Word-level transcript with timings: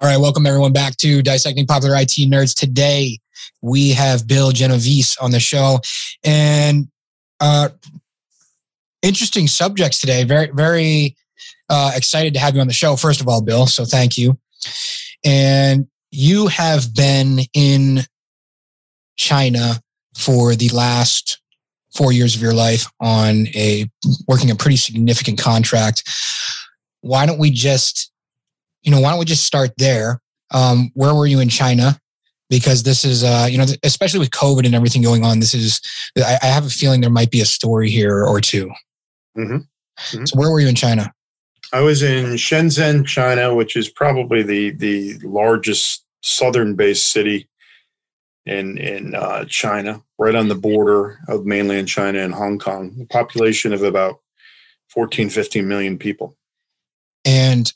All 0.00 0.08
right, 0.08 0.16
welcome 0.16 0.46
everyone 0.46 0.72
back 0.72 0.96
to 0.98 1.22
Dissecting 1.22 1.66
Popular 1.66 1.96
IT 1.96 2.30
Nerds. 2.30 2.54
Today 2.54 3.18
we 3.62 3.90
have 3.90 4.28
Bill 4.28 4.52
Genovese 4.52 5.16
on 5.16 5.32
the 5.32 5.40
show, 5.40 5.80
and 6.22 6.86
uh, 7.40 7.70
interesting 9.02 9.48
subjects 9.48 9.98
today. 9.98 10.22
Very, 10.22 10.52
very 10.52 11.16
uh, 11.68 11.90
excited 11.96 12.32
to 12.34 12.38
have 12.38 12.54
you 12.54 12.60
on 12.60 12.68
the 12.68 12.72
show. 12.72 12.94
First 12.94 13.20
of 13.20 13.26
all, 13.26 13.42
Bill, 13.42 13.66
so 13.66 13.84
thank 13.84 14.16
you. 14.16 14.38
And 15.24 15.88
you 16.12 16.46
have 16.46 16.94
been 16.94 17.40
in 17.52 18.02
China 19.16 19.80
for 20.16 20.54
the 20.54 20.68
last 20.68 21.40
four 21.92 22.12
years 22.12 22.36
of 22.36 22.40
your 22.40 22.54
life 22.54 22.86
on 23.00 23.48
a 23.48 23.90
working 24.28 24.52
a 24.52 24.54
pretty 24.54 24.76
significant 24.76 25.40
contract. 25.40 26.08
Why 27.00 27.26
don't 27.26 27.40
we 27.40 27.50
just 27.50 28.12
you 28.82 28.90
know, 28.90 29.00
why 29.00 29.10
don't 29.10 29.18
we 29.18 29.24
just 29.24 29.44
start 29.44 29.70
there? 29.78 30.20
Um, 30.50 30.90
where 30.94 31.14
were 31.14 31.26
you 31.26 31.40
in 31.40 31.48
China? 31.48 31.98
Because 32.50 32.82
this 32.82 33.04
is, 33.04 33.22
uh, 33.24 33.46
you 33.50 33.58
know, 33.58 33.66
especially 33.82 34.20
with 34.20 34.30
COVID 34.30 34.64
and 34.64 34.74
everything 34.74 35.02
going 35.02 35.22
on, 35.22 35.40
this 35.40 35.52
is, 35.52 35.80
I, 36.16 36.38
I 36.42 36.46
have 36.46 36.64
a 36.64 36.70
feeling 36.70 37.02
there 37.02 37.10
might 37.10 37.30
be 37.30 37.42
a 37.42 37.46
story 37.46 37.90
here 37.90 38.24
or 38.24 38.40
2 38.40 38.66
mm-hmm. 39.36 39.56
Mm-hmm. 39.98 40.24
So, 40.24 40.38
where 40.38 40.50
were 40.50 40.60
you 40.60 40.68
in 40.68 40.74
China? 40.74 41.12
I 41.72 41.80
was 41.80 42.02
in 42.02 42.36
Shenzhen, 42.36 43.06
China, 43.06 43.54
which 43.54 43.76
is 43.76 43.88
probably 43.88 44.42
the 44.42 44.70
the 44.70 45.18
largest 45.18 46.04
southern-based 46.22 47.10
city 47.10 47.48
in 48.46 48.78
in 48.78 49.14
uh, 49.14 49.44
China, 49.48 50.02
right 50.18 50.34
on 50.34 50.48
the 50.48 50.54
border 50.54 51.18
of 51.28 51.44
mainland 51.44 51.88
China 51.88 52.20
and 52.20 52.34
Hong 52.34 52.58
Kong. 52.58 52.96
A 53.02 53.06
population 53.06 53.72
of 53.72 53.82
about 53.82 54.20
14, 54.90 55.28
15 55.28 55.68
million 55.68 55.98
people. 55.98 56.36
And 57.24 57.70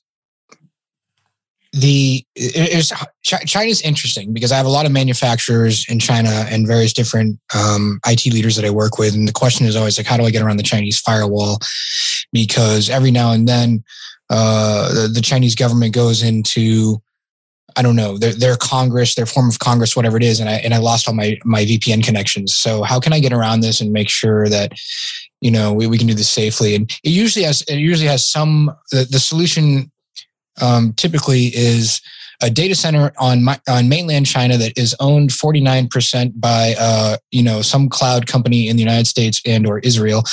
the 1.72 2.24
is 2.36 2.92
China's 3.22 3.80
interesting 3.80 4.34
because 4.34 4.52
I 4.52 4.56
have 4.56 4.66
a 4.66 4.70
lot 4.70 4.84
of 4.84 4.92
manufacturers 4.92 5.86
in 5.88 5.98
China 5.98 6.46
and 6.50 6.66
various 6.66 6.92
different 6.92 7.38
um, 7.54 7.98
IT 8.06 8.26
leaders 8.26 8.56
that 8.56 8.64
I 8.64 8.70
work 8.70 8.98
with, 8.98 9.14
and 9.14 9.26
the 9.26 9.32
question 9.32 9.66
is 9.66 9.74
always 9.74 9.98
like, 9.98 10.06
how 10.06 10.18
do 10.18 10.24
I 10.24 10.30
get 10.30 10.42
around 10.42 10.58
the 10.58 10.62
Chinese 10.62 10.98
firewall? 10.98 11.58
Because 12.30 12.90
every 12.90 13.10
now 13.10 13.32
and 13.32 13.48
then, 13.48 13.84
uh, 14.28 14.92
the, 14.92 15.08
the, 15.08 15.20
Chinese 15.20 15.54
government 15.54 15.94
goes 15.94 16.22
into 16.22 17.02
I 17.76 17.82
don't 17.82 17.96
know 17.96 18.18
their, 18.18 18.32
their 18.32 18.56
Congress, 18.56 19.14
their 19.14 19.26
form 19.26 19.48
of 19.48 19.58
Congress, 19.58 19.96
whatever 19.96 20.16
it 20.16 20.22
is, 20.22 20.40
and 20.40 20.48
I 20.48 20.54
and 20.54 20.74
I 20.74 20.78
lost 20.78 21.08
all 21.08 21.14
my 21.14 21.38
my 21.44 21.64
VPN 21.64 22.04
connections. 22.04 22.54
So 22.54 22.82
how 22.82 23.00
can 23.00 23.12
I 23.12 23.20
get 23.20 23.32
around 23.32 23.60
this 23.60 23.80
and 23.80 23.92
make 23.92 24.08
sure 24.08 24.48
that 24.48 24.72
you 25.40 25.50
know 25.50 25.72
we, 25.72 25.86
we 25.86 25.98
can 25.98 26.06
do 26.06 26.14
this 26.14 26.28
safely? 26.28 26.74
And 26.74 26.90
it 27.04 27.10
usually 27.10 27.44
has 27.44 27.62
it 27.62 27.76
usually 27.76 28.08
has 28.08 28.28
some 28.28 28.70
the, 28.90 29.06
the 29.10 29.18
solution 29.18 29.91
um, 30.60 30.92
typically 30.94 31.46
is 31.46 32.00
a 32.42 32.50
data 32.50 32.74
center 32.74 33.12
on 33.18 33.44
my, 33.44 33.58
on 33.68 33.88
mainland 33.88 34.26
China 34.26 34.56
that 34.58 34.76
is 34.76 34.94
owned 34.98 35.30
49% 35.30 36.32
by 36.36 36.74
uh, 36.78 37.16
you 37.30 37.42
know 37.42 37.62
some 37.62 37.88
cloud 37.88 38.26
company 38.26 38.68
in 38.68 38.76
the 38.76 38.82
United 38.82 39.06
States 39.06 39.40
and 39.46 39.66
or 39.66 39.78
Israel. 39.80 40.24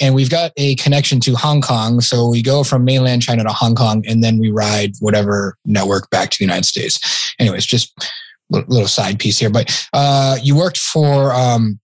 And 0.00 0.14
we've 0.14 0.30
got 0.30 0.50
a 0.56 0.74
connection 0.76 1.20
to 1.20 1.34
Hong 1.36 1.60
Kong. 1.60 2.00
So 2.00 2.28
we 2.28 2.42
go 2.42 2.64
from 2.64 2.84
mainland 2.84 3.22
China 3.22 3.44
to 3.44 3.50
Hong 3.50 3.76
Kong 3.76 4.04
and 4.06 4.24
then 4.24 4.38
we 4.38 4.50
ride 4.50 4.92
whatever 4.98 5.56
network 5.64 6.10
back 6.10 6.30
to 6.30 6.38
the 6.38 6.44
United 6.44 6.64
States. 6.64 7.34
Anyways 7.38 7.64
just 7.64 7.92
a 8.52 8.64
little 8.66 8.88
side 8.88 9.18
piece 9.18 9.38
here 9.38 9.48
but 9.48 9.88
uh, 9.92 10.36
you 10.42 10.56
worked 10.56 10.78
for 10.78 11.32
um, 11.32 11.78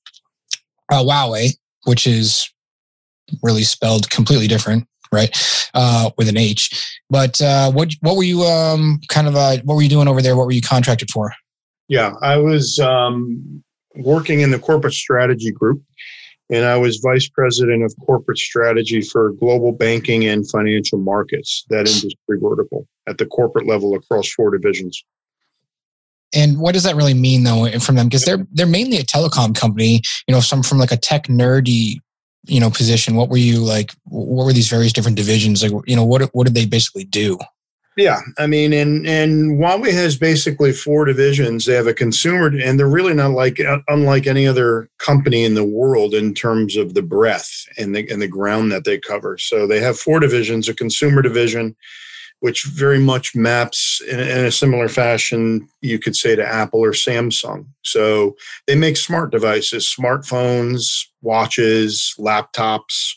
uh, 0.93 1.03
Huawei 1.03 1.57
which 1.85 2.07
is 2.07 2.51
really 3.43 3.63
spelled 3.63 4.11
completely 4.11 4.49
different 4.49 4.87
right? 5.13 5.31
Uh, 5.75 6.11
with 6.17 6.29
an 6.29 6.37
H. 6.37 6.99
But 7.11 7.41
uh, 7.41 7.71
what 7.71 7.95
what 8.01 8.17
were 8.17 8.23
you 8.23 8.43
um, 8.43 9.01
kind 9.09 9.27
of 9.27 9.37
uh, 9.37 9.59
what 9.65 9.75
were 9.75 9.83
you 9.83 9.89
doing 9.89 10.09
over 10.09 10.23
there? 10.23 10.37
What 10.37 10.47
were 10.47 10.53
you 10.53 10.63
contracted 10.63 11.11
for? 11.11 11.33
Yeah, 11.89 12.15
I 12.21 12.37
was 12.37 12.79
um, 12.79 13.63
working 13.97 14.41
in 14.41 14.51
the 14.51 14.59
corporate 14.59 14.93
strategy 14.93 15.51
group, 15.51 15.83
and 16.51 16.65
I 16.65 16.77
was 16.77 16.99
vice 17.03 17.29
president 17.29 17.83
of 17.83 17.95
corporate 18.05 18.39
strategy 18.39 19.01
for 19.01 19.33
global 19.33 19.73
banking 19.73 20.27
and 20.27 20.49
financial 20.51 20.99
markets. 20.99 21.65
That 21.71 21.89
industry 21.89 22.39
vertical 22.41 22.87
at 23.09 23.19
the 23.19 23.27
corporate 23.27 23.67
level 23.67 23.95
across 23.95 24.33
four 24.33 24.51
divisions. 24.51 25.03
And 26.35 26.59
what 26.59 26.75
does 26.75 26.83
that 26.83 26.95
really 26.95 27.15
mean, 27.15 27.45
though, 27.45 27.71
from 27.79 27.95
them? 27.95 28.07
Because 28.07 28.25
they're 28.25 28.47
they're 28.53 28.67
mainly 28.67 28.99
a 28.99 29.03
telecom 29.03 29.57
company. 29.57 30.03
You 30.27 30.35
know, 30.35 30.41
some 30.41 30.63
from 30.63 30.79
like 30.79 30.93
a 30.93 30.97
tech 30.97 31.25
nerdy 31.25 32.01
you 32.45 32.61
know 32.61 32.71
position 32.71 33.17
what 33.17 33.29
were 33.29 33.37
you 33.37 33.61
like 33.61 33.93
what 34.05 34.45
were 34.45 34.53
these 34.53 34.69
various 34.69 34.93
different 34.93 35.17
divisions 35.17 35.63
like 35.63 35.73
you 35.87 35.97
know 35.97 36.05
what 36.05 36.23
what 36.35 36.47
did 36.47 36.55
they 36.55 36.67
basically 36.67 37.05
do? 37.05 37.39
Yeah 37.97 38.21
i 38.39 38.47
mean 38.47 38.73
and 38.73 39.07
and 39.09 39.59
huawei 39.59 39.93
has 39.93 40.17
basically 40.17 40.73
four 40.73 41.05
divisions. 41.05 41.67
They 41.67 41.75
have 41.75 41.89
a 41.89 41.95
consumer 41.95 42.47
and 42.47 42.79
they're 42.79 42.89
really 42.89 43.15
not 43.15 43.33
like 43.33 43.61
uh, 43.61 43.81
unlike 43.89 44.27
any 44.27 44.47
other 44.47 44.89
company 44.99 45.45
in 45.45 45.55
the 45.55 45.65
world 45.65 46.15
in 46.15 46.33
terms 46.33 46.77
of 46.77 46.95
the 46.95 47.03
breadth 47.03 47.67
and 47.77 47.95
the 47.95 48.09
and 48.09 48.23
the 48.23 48.29
ground 48.29 48.71
that 48.73 48.85
they 48.85 48.99
cover. 48.99 49.37
So 49.39 49.67
they 49.67 49.81
have 49.81 49.99
four 49.99 50.21
divisions 50.21 50.69
a 50.69 50.75
consumer 50.75 51.23
division 51.23 51.75
which 52.41 52.65
very 52.65 52.99
much 52.99 53.35
maps 53.35 54.01
in, 54.09 54.21
in, 54.21 54.45
a 54.45 54.53
similar 54.53 54.89
fashion, 54.89 55.69
you 55.81 55.99
could 55.99 56.15
say, 56.15 56.37
to 56.37 56.47
Apple 56.47 56.81
or 56.81 56.93
Samsung. 56.93 57.67
So 57.83 58.37
they 58.67 58.75
make 58.75 58.97
smart 58.97 59.33
devices, 59.33 59.93
smartphones, 59.99 61.07
watches, 61.21 62.15
laptops, 62.19 63.15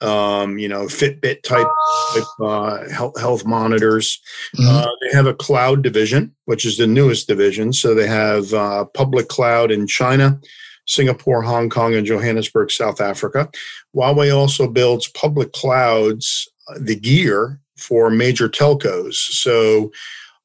um, 0.00 0.58
you 0.58 0.68
know, 0.68 0.86
Fitbit 0.86 1.42
type, 1.42 1.66
type 2.14 2.24
uh, 2.40 2.88
health, 2.90 3.20
health, 3.20 3.44
monitors. 3.44 4.20
Mm-hmm. 4.56 4.68
Uh, 4.68 4.90
they 5.02 5.16
have 5.16 5.26
a 5.26 5.34
cloud 5.34 5.82
division, 5.82 6.34
which 6.46 6.64
is 6.64 6.76
the 6.76 6.86
newest 6.86 7.28
division. 7.28 7.72
So 7.72 7.94
they 7.94 8.06
have 8.06 8.52
uh, 8.52 8.86
public 8.86 9.28
cloud 9.28 9.70
in 9.70 9.86
China. 9.86 10.40
Singapore, 10.86 11.42
Hong 11.42 11.70
Kong, 11.70 11.94
and 11.94 12.04
Johannesburg, 12.04 12.72
South 12.72 13.00
Africa. 13.00 13.48
Huawei 13.94 14.34
also 14.34 14.66
builds 14.66 15.06
public 15.06 15.52
clouds, 15.52 16.48
uh, 16.68 16.78
the 16.80 16.96
gear 16.96 17.60
for 17.80 18.10
major 18.10 18.48
telcos. 18.48 19.14
So 19.14 19.90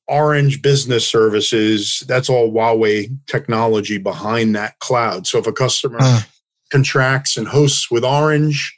Orange 0.08 0.62
Business 0.62 1.08
Services, 1.08 2.04
that's 2.08 2.30
all 2.30 2.52
Huawei 2.52 3.16
technology 3.28 3.98
behind 3.98 4.56
that 4.56 4.80
cloud. 4.80 5.28
So 5.28 5.40
if 5.40 5.48
a 5.48 5.54
customer 5.54 5.98
uh. 6.00 6.22
contracts 6.72 7.38
and 7.38 7.48
hosts 7.48 7.90
with 7.90 8.04
Orange, 8.04 8.78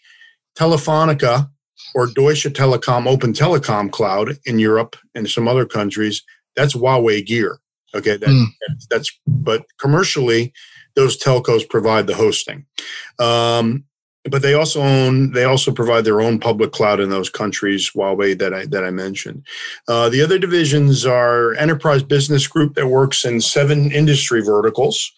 Telefonica, 0.58 1.50
or 1.94 2.08
Deutsche 2.08 2.46
Telekom 2.46 3.08
Open 3.08 3.34
Telecom 3.34 3.92
Cloud 3.92 4.38
in 4.46 4.60
Europe 4.60 4.96
and 5.16 5.30
some 5.30 5.48
other 5.48 5.66
countries, 5.66 6.24
that's 6.56 6.76
Huawei 6.76 7.26
gear. 7.26 7.60
Okay, 7.96 8.18
that, 8.18 8.30
mm. 8.30 8.46
that's 8.90 9.12
but 9.26 9.66
commercially, 9.80 10.54
those 10.96 11.18
telcos 11.18 11.68
provide 11.68 12.08
the 12.08 12.16
hosting. 12.16 12.66
Um, 13.20 13.86
but 14.30 14.42
they 14.42 14.54
also 14.54 14.82
own 14.82 15.32
they 15.32 15.44
also 15.44 15.72
provide 15.72 16.06
their 16.06 16.22
own 16.22 16.40
public 16.40 16.72
cloud 16.72 17.00
in 17.00 17.10
those 17.10 17.30
countries 17.30 17.92
Huawei 17.92 18.38
that 18.38 18.54
I 18.54 18.66
that 18.68 18.84
I 18.84 18.92
mentioned. 18.92 19.46
Uh, 19.88 20.10
the 20.10 20.22
other 20.22 20.40
divisions 20.40 21.06
are 21.06 21.54
enterprise 21.56 22.04
business 22.04 22.48
group 22.48 22.76
that 22.76 22.88
works 22.88 23.26
in 23.26 23.42
seven 23.42 23.92
industry 23.92 24.42
verticals. 24.42 25.12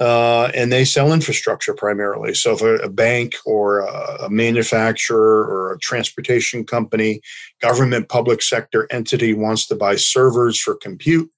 Uh, 0.00 0.48
and 0.54 0.70
they 0.70 0.84
sell 0.84 1.12
infrastructure 1.12 1.74
primarily. 1.74 2.32
So, 2.32 2.52
if 2.52 2.62
a, 2.62 2.76
a 2.76 2.88
bank 2.88 3.34
or 3.44 3.80
a, 3.80 4.26
a, 4.26 4.30
manufacturer 4.30 5.44
or 5.44 5.72
a 5.72 5.78
transportation 5.80 6.64
company, 6.64 7.20
government, 7.60 8.08
public 8.08 8.40
sector 8.40 8.86
entity 8.92 9.34
wants 9.34 9.66
to 9.66 9.74
buy 9.74 9.96
servers 9.96 10.56
for 10.56 10.76
compute, 10.76 11.28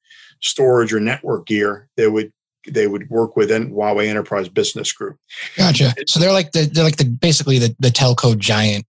storage, 0.42 0.92
or 0.92 1.00
network 1.00 1.46
gear, 1.46 1.88
they 1.96 2.06
would 2.06 2.34
they 2.68 2.86
would 2.86 3.08
work 3.10 3.36
within 3.36 3.72
Huawei 3.72 4.08
Enterprise 4.08 4.48
Business 4.48 4.92
Group. 4.92 5.16
Gotcha. 5.56 5.94
So 6.06 6.20
they're 6.20 6.32
like 6.32 6.52
the 6.52 6.70
they're 6.72 6.84
like 6.84 6.96
the 6.96 7.04
basically 7.04 7.58
the, 7.58 7.74
the 7.78 7.88
telco 7.88 8.38
giant. 8.38 8.86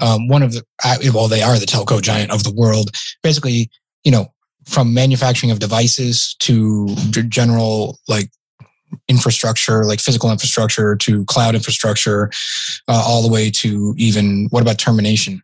Um, 0.00 0.28
one 0.28 0.42
of 0.42 0.52
the 0.52 0.64
well, 1.14 1.28
they 1.28 1.42
are 1.42 1.58
the 1.58 1.66
telco 1.66 2.00
giant 2.00 2.30
of 2.30 2.44
the 2.44 2.52
world. 2.52 2.90
Basically, 3.22 3.70
you 4.04 4.10
know, 4.10 4.32
from 4.64 4.94
manufacturing 4.94 5.50
of 5.50 5.58
devices 5.58 6.34
to 6.40 6.94
general 7.28 7.98
like 8.08 8.30
infrastructure, 9.08 9.84
like 9.84 10.00
physical 10.00 10.30
infrastructure 10.30 10.96
to 10.96 11.24
cloud 11.26 11.54
infrastructure, 11.54 12.30
uh, 12.88 13.02
all 13.06 13.22
the 13.22 13.32
way 13.32 13.50
to 13.50 13.94
even 13.96 14.46
what 14.50 14.62
about 14.62 14.78
termination? 14.78 15.42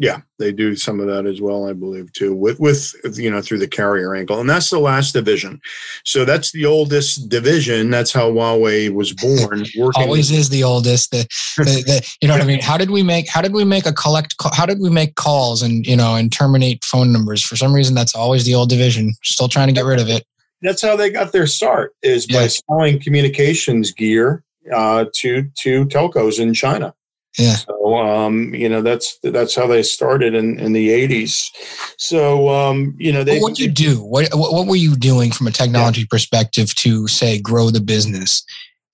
Yeah, 0.00 0.20
they 0.38 0.52
do 0.52 0.76
some 0.76 1.00
of 1.00 1.08
that 1.08 1.26
as 1.26 1.40
well, 1.40 1.68
I 1.68 1.72
believe, 1.72 2.12
too, 2.12 2.32
with 2.32 2.60
with 2.60 2.94
you 3.14 3.32
know 3.32 3.42
through 3.42 3.58
the 3.58 3.66
carrier 3.66 4.14
angle, 4.14 4.38
and 4.38 4.48
that's 4.48 4.70
the 4.70 4.78
last 4.78 5.12
division. 5.12 5.60
So 6.04 6.24
that's 6.24 6.52
the 6.52 6.66
oldest 6.66 7.28
division. 7.28 7.90
That's 7.90 8.12
how 8.12 8.30
Huawei 8.30 8.94
was 8.94 9.12
born. 9.12 9.64
Always 9.96 10.30
is 10.30 10.50
the 10.50 10.62
oldest. 10.62 11.10
The, 11.10 11.26
the, 11.56 11.64
the, 11.64 12.14
you 12.22 12.28
know 12.28 12.34
what 12.34 12.42
I 12.42 12.46
mean. 12.46 12.60
How 12.60 12.78
did 12.78 12.90
we 12.90 13.02
make 13.02 13.28
How 13.28 13.42
did 13.42 13.52
we 13.52 13.64
make 13.64 13.86
a 13.86 13.92
collect? 13.92 14.36
How 14.52 14.66
did 14.66 14.78
we 14.80 14.88
make 14.88 15.16
calls 15.16 15.62
and 15.62 15.84
you 15.84 15.96
know 15.96 16.14
and 16.14 16.32
terminate 16.32 16.84
phone 16.84 17.12
numbers? 17.12 17.42
For 17.42 17.56
some 17.56 17.74
reason, 17.74 17.96
that's 17.96 18.14
always 18.14 18.44
the 18.44 18.54
old 18.54 18.68
division. 18.68 19.14
Still 19.24 19.48
trying 19.48 19.66
to 19.66 19.74
get 19.74 19.84
rid 19.84 19.98
of 19.98 20.08
it. 20.08 20.24
That's 20.62 20.80
how 20.82 20.94
they 20.94 21.10
got 21.10 21.32
their 21.32 21.48
start. 21.48 21.96
Is 22.02 22.30
yeah. 22.30 22.42
by 22.42 22.46
selling 22.46 23.00
communications 23.00 23.90
gear 23.90 24.44
uh, 24.72 25.06
to 25.16 25.50
to 25.62 25.86
telcos 25.86 26.38
in 26.38 26.54
China. 26.54 26.94
Yeah. 27.38 27.54
So, 27.54 27.96
um, 27.96 28.52
you 28.52 28.68
know, 28.68 28.82
that's 28.82 29.18
that's 29.22 29.54
how 29.54 29.66
they 29.68 29.82
started 29.82 30.34
in, 30.34 30.58
in 30.58 30.72
the 30.72 30.88
'80s. 30.88 31.50
So, 31.96 32.48
um, 32.48 32.96
you 32.98 33.12
know, 33.12 33.22
they. 33.22 33.38
what 33.38 33.54
do 33.54 33.62
you 33.62 33.70
do? 33.70 34.02
What 34.02 34.28
what 34.32 34.66
were 34.66 34.76
you 34.76 34.96
doing 34.96 35.30
from 35.30 35.46
a 35.46 35.52
technology 35.52 36.02
yeah. 36.02 36.08
perspective 36.10 36.74
to 36.76 37.06
say 37.06 37.40
grow 37.40 37.70
the 37.70 37.80
business? 37.80 38.44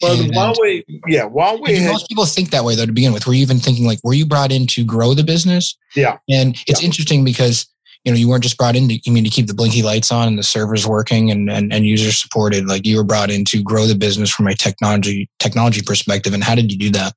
Well, 0.02 0.20
and, 0.20 0.32
Huawei, 0.32 0.84
yeah, 1.06 1.28
Huawei. 1.28 1.78
Had, 1.78 1.92
most 1.92 2.08
people 2.08 2.26
think 2.26 2.50
that 2.50 2.64
way 2.64 2.74
though 2.74 2.86
to 2.86 2.92
begin 2.92 3.12
with. 3.12 3.26
Were 3.26 3.32
you 3.32 3.42
even 3.42 3.58
thinking 3.58 3.86
like, 3.86 4.00
were 4.04 4.12
you 4.12 4.26
brought 4.26 4.52
in 4.52 4.66
to 4.68 4.84
grow 4.84 5.14
the 5.14 5.24
business? 5.24 5.76
Yeah. 5.96 6.18
And 6.28 6.56
it's 6.66 6.82
yeah. 6.82 6.86
interesting 6.86 7.24
because 7.24 7.66
you 8.04 8.12
know 8.12 8.18
you 8.18 8.28
weren't 8.28 8.42
just 8.42 8.58
brought 8.58 8.76
in 8.76 8.88
to 8.88 8.98
you 9.02 9.12
mean 9.12 9.24
to 9.24 9.30
keep 9.30 9.46
the 9.46 9.54
blinky 9.54 9.82
lights 9.82 10.12
on 10.12 10.28
and 10.28 10.38
the 10.38 10.42
servers 10.42 10.86
working 10.86 11.30
and, 11.30 11.50
and 11.50 11.72
and 11.72 11.86
users 11.86 12.20
supported. 12.20 12.66
Like 12.66 12.84
you 12.84 12.98
were 12.98 13.04
brought 13.04 13.30
in 13.30 13.46
to 13.46 13.62
grow 13.62 13.86
the 13.86 13.94
business 13.94 14.30
from 14.30 14.46
a 14.46 14.54
technology 14.54 15.30
technology 15.38 15.80
perspective. 15.80 16.34
And 16.34 16.44
how 16.44 16.54
did 16.54 16.70
you 16.70 16.78
do 16.78 16.90
that? 16.90 17.14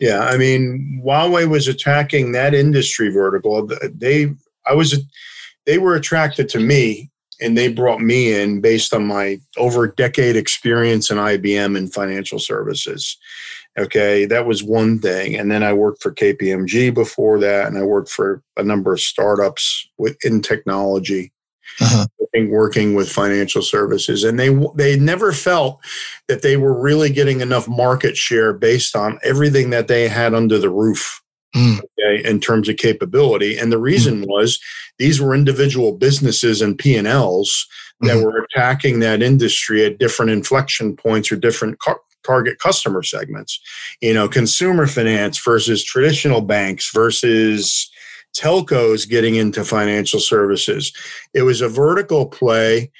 Yeah, 0.00 0.20
I 0.20 0.36
mean, 0.36 1.02
Huawei 1.04 1.48
was 1.48 1.68
attacking 1.68 2.32
that 2.32 2.54
industry 2.54 3.10
vertical. 3.10 3.68
They, 3.92 4.34
I 4.66 4.74
was, 4.74 5.00
they 5.66 5.78
were 5.78 5.94
attracted 5.94 6.48
to 6.50 6.60
me, 6.60 7.10
and 7.40 7.56
they 7.56 7.68
brought 7.68 8.00
me 8.00 8.32
in 8.32 8.60
based 8.60 8.92
on 8.92 9.06
my 9.06 9.38
over 9.56 9.84
a 9.84 9.94
decade 9.94 10.36
experience 10.36 11.10
in 11.10 11.18
IBM 11.18 11.76
and 11.76 11.92
financial 11.92 12.38
services. 12.38 13.16
Okay, 13.78 14.24
that 14.26 14.46
was 14.46 14.62
one 14.62 15.00
thing, 15.00 15.36
and 15.36 15.50
then 15.50 15.62
I 15.62 15.72
worked 15.72 16.02
for 16.02 16.12
KPMG 16.12 16.94
before 16.94 17.38
that, 17.40 17.66
and 17.66 17.78
I 17.78 17.82
worked 17.82 18.10
for 18.10 18.42
a 18.56 18.62
number 18.62 18.92
of 18.92 19.00
startups 19.00 19.88
within 19.98 20.42
technology 20.42 21.32
uh-huh. 21.80 22.06
Working 22.42 22.94
with 22.94 23.10
financial 23.10 23.62
services, 23.62 24.24
and 24.24 24.38
they 24.38 24.50
they 24.74 24.98
never 24.98 25.32
felt 25.32 25.80
that 26.28 26.42
they 26.42 26.56
were 26.56 26.78
really 26.78 27.10
getting 27.10 27.40
enough 27.40 27.68
market 27.68 28.16
share 28.16 28.52
based 28.52 28.96
on 28.96 29.18
everything 29.22 29.70
that 29.70 29.88
they 29.88 30.08
had 30.08 30.34
under 30.34 30.58
the 30.58 30.70
roof. 30.70 31.22
Mm. 31.54 31.78
Okay, 31.78 32.28
in 32.28 32.40
terms 32.40 32.68
of 32.68 32.76
capability, 32.76 33.56
and 33.56 33.70
the 33.70 33.78
reason 33.78 34.22
mm. 34.22 34.26
was 34.26 34.58
these 34.98 35.20
were 35.20 35.34
individual 35.34 35.92
businesses 35.92 36.60
and 36.60 36.76
P 36.76 36.96
and 36.96 37.06
Ls 37.06 37.66
that 38.00 38.16
mm-hmm. 38.16 38.24
were 38.24 38.46
attacking 38.52 38.98
that 39.00 39.22
industry 39.22 39.84
at 39.84 39.98
different 39.98 40.32
inflection 40.32 40.96
points 40.96 41.30
or 41.30 41.36
different 41.36 41.78
car- 41.78 42.00
target 42.24 42.58
customer 42.58 43.02
segments. 43.02 43.60
You 44.00 44.14
know, 44.14 44.28
consumer 44.28 44.86
finance 44.86 45.38
versus 45.44 45.84
traditional 45.84 46.40
banks 46.40 46.90
versus 46.92 47.90
telcos 48.34 49.08
getting 49.08 49.36
into 49.36 49.64
financial 49.64 50.20
services. 50.20 50.92
It 51.32 51.42
was 51.42 51.60
a 51.60 51.68
vertical 51.68 52.26
play. 52.26 52.90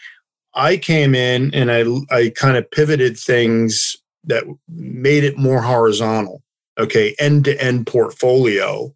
I 0.55 0.77
came 0.77 1.15
in 1.15 1.53
and 1.55 1.71
I, 1.71 1.85
I 2.15 2.31
kind 2.31 2.57
of 2.57 2.71
pivoted 2.71 3.19
things 3.19 3.97
that 4.25 4.45
made 4.69 5.25
it 5.25 5.37
more 5.37 5.61
horizontal. 5.61 6.43
Okay, 6.79 7.15
end 7.19 7.45
to 7.45 7.63
end 7.63 7.87
portfolio. 7.87 8.95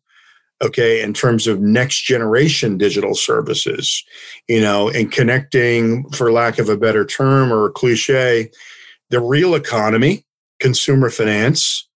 Okay, 0.60 1.00
in 1.00 1.14
terms 1.14 1.46
of 1.46 1.60
next 1.60 2.02
generation 2.02 2.76
digital 2.76 3.14
services, 3.14 4.02
you 4.48 4.60
know, 4.60 4.88
and 4.88 5.12
connecting, 5.12 6.08
for 6.10 6.32
lack 6.32 6.58
of 6.58 6.68
a 6.68 6.76
better 6.76 7.04
term 7.04 7.52
or 7.52 7.66
a 7.66 7.70
cliche, 7.70 8.50
the 9.10 9.20
real 9.20 9.54
economy, 9.54 10.24
consumer 10.58 11.10
finance, 11.10 11.88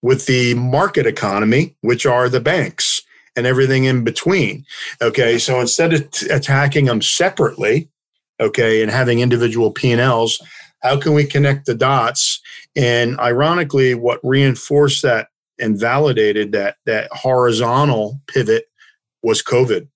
with 0.00 0.26
the 0.26 0.54
market 0.54 1.06
economy, 1.06 1.74
which 1.80 2.06
are 2.06 2.28
the 2.28 2.40
banks 2.40 2.93
and 3.36 3.46
everything 3.46 3.84
in 3.84 4.04
between. 4.04 4.64
Okay, 5.02 5.38
so 5.38 5.60
instead 5.60 5.92
of 5.92 6.10
t- 6.10 6.28
attacking 6.28 6.86
them 6.86 7.02
separately, 7.02 7.88
okay, 8.40 8.82
and 8.82 8.90
having 8.90 9.20
individual 9.20 9.70
P&Ls, 9.70 10.40
how 10.80 11.00
can 11.00 11.14
we 11.14 11.24
connect 11.24 11.66
the 11.66 11.74
dots? 11.74 12.40
And 12.76 13.18
ironically, 13.18 13.94
what 13.94 14.20
reinforced 14.22 15.02
that 15.02 15.28
and 15.58 15.78
validated 15.78 16.52
that 16.52 16.76
that 16.84 17.08
horizontal 17.12 18.20
pivot 18.26 18.66
was 19.22 19.42
COVID. 19.42 19.88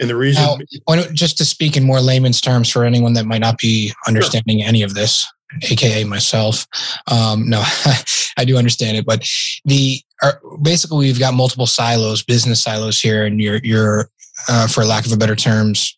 And 0.00 0.08
the 0.08 0.16
reason, 0.16 0.44
now, 0.88 1.02
just 1.12 1.38
to 1.38 1.44
speak 1.44 1.76
in 1.76 1.84
more 1.84 2.00
layman's 2.00 2.40
terms 2.40 2.68
for 2.68 2.84
anyone 2.84 3.14
that 3.14 3.26
might 3.26 3.40
not 3.40 3.58
be 3.58 3.92
understanding 4.06 4.60
sure. 4.60 4.68
any 4.68 4.82
of 4.82 4.94
this, 4.94 5.26
aka 5.70 6.04
myself. 6.04 6.66
Um, 7.06 7.48
no, 7.48 7.62
I 8.36 8.44
do 8.44 8.56
understand 8.56 8.96
it, 8.96 9.06
but 9.06 9.26
the 9.64 10.00
are, 10.22 10.40
basically 10.62 11.06
we've 11.06 11.18
got 11.18 11.34
multiple 11.34 11.66
silos, 11.66 12.22
business 12.22 12.62
silos 12.62 13.00
here, 13.00 13.24
and 13.24 13.40
you're 13.40 13.60
you're 13.62 14.10
uh, 14.48 14.66
for 14.68 14.84
lack 14.84 15.06
of 15.06 15.12
a 15.12 15.16
better 15.16 15.36
terms. 15.36 15.96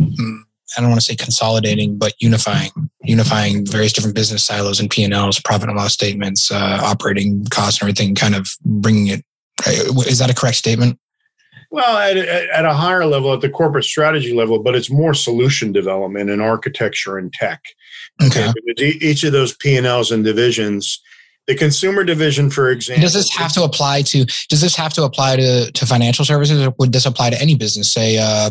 Mm, 0.00 0.40
I 0.76 0.80
don't 0.80 0.90
want 0.90 1.00
to 1.00 1.06
say 1.06 1.16
consolidating, 1.16 1.98
but 1.98 2.14
unifying, 2.20 2.70
unifying 3.02 3.66
various 3.66 3.92
different 3.92 4.14
business 4.14 4.46
silos 4.46 4.78
and 4.78 4.88
P 4.88 5.02
and 5.02 5.12
Ls, 5.12 5.40
profit 5.40 5.68
and 5.68 5.76
loss 5.76 5.92
statements, 5.92 6.50
uh, 6.50 6.78
operating 6.82 7.44
costs, 7.46 7.80
and 7.80 7.88
everything. 7.88 8.14
Kind 8.14 8.34
of 8.34 8.48
bringing 8.64 9.08
it. 9.08 9.24
Uh, 9.66 9.92
that 10.18 10.30
a 10.30 10.34
correct 10.34 10.56
statement? 10.56 10.98
Well, 11.70 11.98
at, 11.98 12.16
at 12.16 12.64
a 12.64 12.72
higher 12.72 13.06
level, 13.06 13.32
at 13.32 13.40
the 13.40 13.48
corporate 13.48 13.84
strategy 13.84 14.34
level, 14.34 14.60
but 14.60 14.74
it's 14.74 14.90
more 14.90 15.14
solution 15.14 15.72
development 15.72 16.28
and 16.28 16.42
architecture 16.42 17.16
and 17.16 17.32
tech. 17.32 17.62
Okay. 18.22 18.48
okay. 18.48 18.88
Each 19.00 19.22
of 19.22 19.32
those 19.32 19.54
P 19.54 19.76
and 19.76 19.86
Ls 19.86 20.10
and 20.10 20.24
divisions 20.24 21.00
the 21.50 21.56
consumer 21.56 22.04
division, 22.04 22.48
for 22.48 22.70
example. 22.70 23.02
Does 23.02 23.14
this 23.14 23.34
have 23.34 23.52
to 23.54 23.64
apply 23.64 24.02
to? 24.02 24.24
Does 24.48 24.60
this 24.60 24.76
have 24.76 24.92
to 24.92 25.02
apply 25.02 25.36
to, 25.36 25.72
to 25.72 25.86
financial 25.86 26.24
services, 26.24 26.64
or 26.64 26.72
would 26.78 26.92
this 26.92 27.06
apply 27.06 27.30
to 27.30 27.40
any 27.40 27.56
business, 27.56 27.92
say 27.92 28.18
uh, 28.18 28.50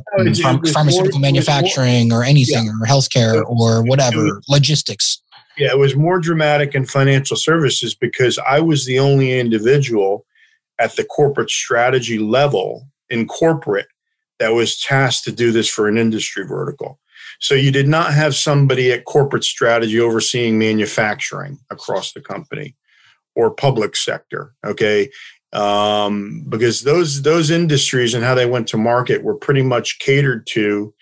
pharmaceutical 0.73 1.19
more, 1.19 1.21
manufacturing, 1.21 2.09
more, 2.09 2.21
or 2.21 2.23
anything, 2.25 2.65
yeah. 2.65 2.71
or 2.81 2.85
healthcare, 2.85 3.41
or 3.45 3.83
whatever, 3.85 4.23
was, 4.23 4.45
logistics? 4.49 5.21
Yeah, 5.57 5.71
it 5.71 5.77
was 5.77 5.95
more 5.95 6.19
dramatic 6.19 6.75
in 6.75 6.85
financial 6.85 7.37
services 7.37 7.95
because 7.95 8.37
I 8.39 8.59
was 8.59 8.85
the 8.85 8.99
only 8.99 9.39
individual 9.39 10.25
at 10.77 10.97
the 10.97 11.05
corporate 11.05 11.49
strategy 11.49 12.19
level 12.19 12.88
in 13.09 13.27
corporate 13.27 13.87
that 14.39 14.53
was 14.53 14.79
tasked 14.79 15.25
to 15.25 15.31
do 15.31 15.51
this 15.51 15.69
for 15.69 15.87
an 15.87 15.97
industry 15.97 16.45
vertical. 16.45 16.99
So 17.39 17.55
you 17.55 17.71
did 17.71 17.87
not 17.87 18.13
have 18.13 18.35
somebody 18.35 18.91
at 18.91 19.05
corporate 19.05 19.43
strategy 19.43 19.99
overseeing 19.99 20.57
manufacturing 20.57 21.59
across 21.69 22.13
the 22.13 22.21
company 22.21 22.75
or 23.35 23.51
public 23.51 23.95
sector. 23.95 24.53
Okay. 24.65 25.09
Um, 25.51 26.45
because 26.47 26.81
those 26.81 27.23
those 27.23 27.49
industries 27.49 28.13
and 28.13 28.23
how 28.23 28.35
they 28.35 28.45
went 28.45 28.67
to 28.69 28.77
market 28.77 29.23
were 29.23 29.35
pretty 29.35 29.63
much 29.63 29.97
catered 29.99 30.45
to 30.47 30.93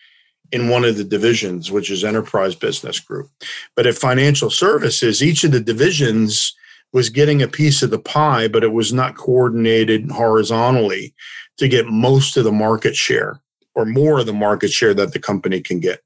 in 0.52 0.70
one 0.70 0.86
of 0.86 0.96
the 0.96 1.04
divisions, 1.04 1.70
which 1.70 1.92
is 1.92 2.06
enterprise 2.06 2.56
business 2.56 3.00
group. 3.00 3.30
But 3.76 3.86
at 3.86 3.96
financial 3.96 4.50
services, 4.50 5.22
each 5.22 5.44
of 5.44 5.52
the 5.52 5.60
divisions 5.60 6.56
was 6.94 7.10
getting 7.10 7.42
a 7.42 7.50
piece 7.50 7.84
of 7.84 7.90
the 7.90 8.00
pie, 8.00 8.48
but 8.48 8.64
it 8.64 8.72
was 8.72 8.94
not 8.94 9.18
coordinated 9.18 10.10
horizontally 10.10 11.14
to 11.58 11.68
get 11.68 11.88
most 11.88 12.38
of 12.38 12.44
the 12.44 12.52
market 12.52 12.96
share 12.96 13.40
or 13.76 13.86
more 13.86 14.20
of 14.20 14.26
the 14.26 14.34
market 14.34 14.72
share 14.72 14.94
that 14.94 15.14
the 15.14 15.20
company 15.20 15.62
can 15.62 15.80
get. 15.80 16.02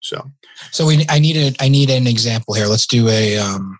So, 0.00 0.30
so 0.70 0.86
we, 0.86 1.04
I 1.08 1.18
need 1.18 1.36
a, 1.36 1.52
I 1.60 1.68
need 1.68 1.90
an 1.90 2.06
example 2.06 2.54
here. 2.54 2.66
Let's 2.66 2.86
do 2.86 3.08
a, 3.08 3.38
um, 3.38 3.78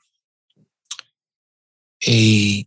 a 2.07 2.67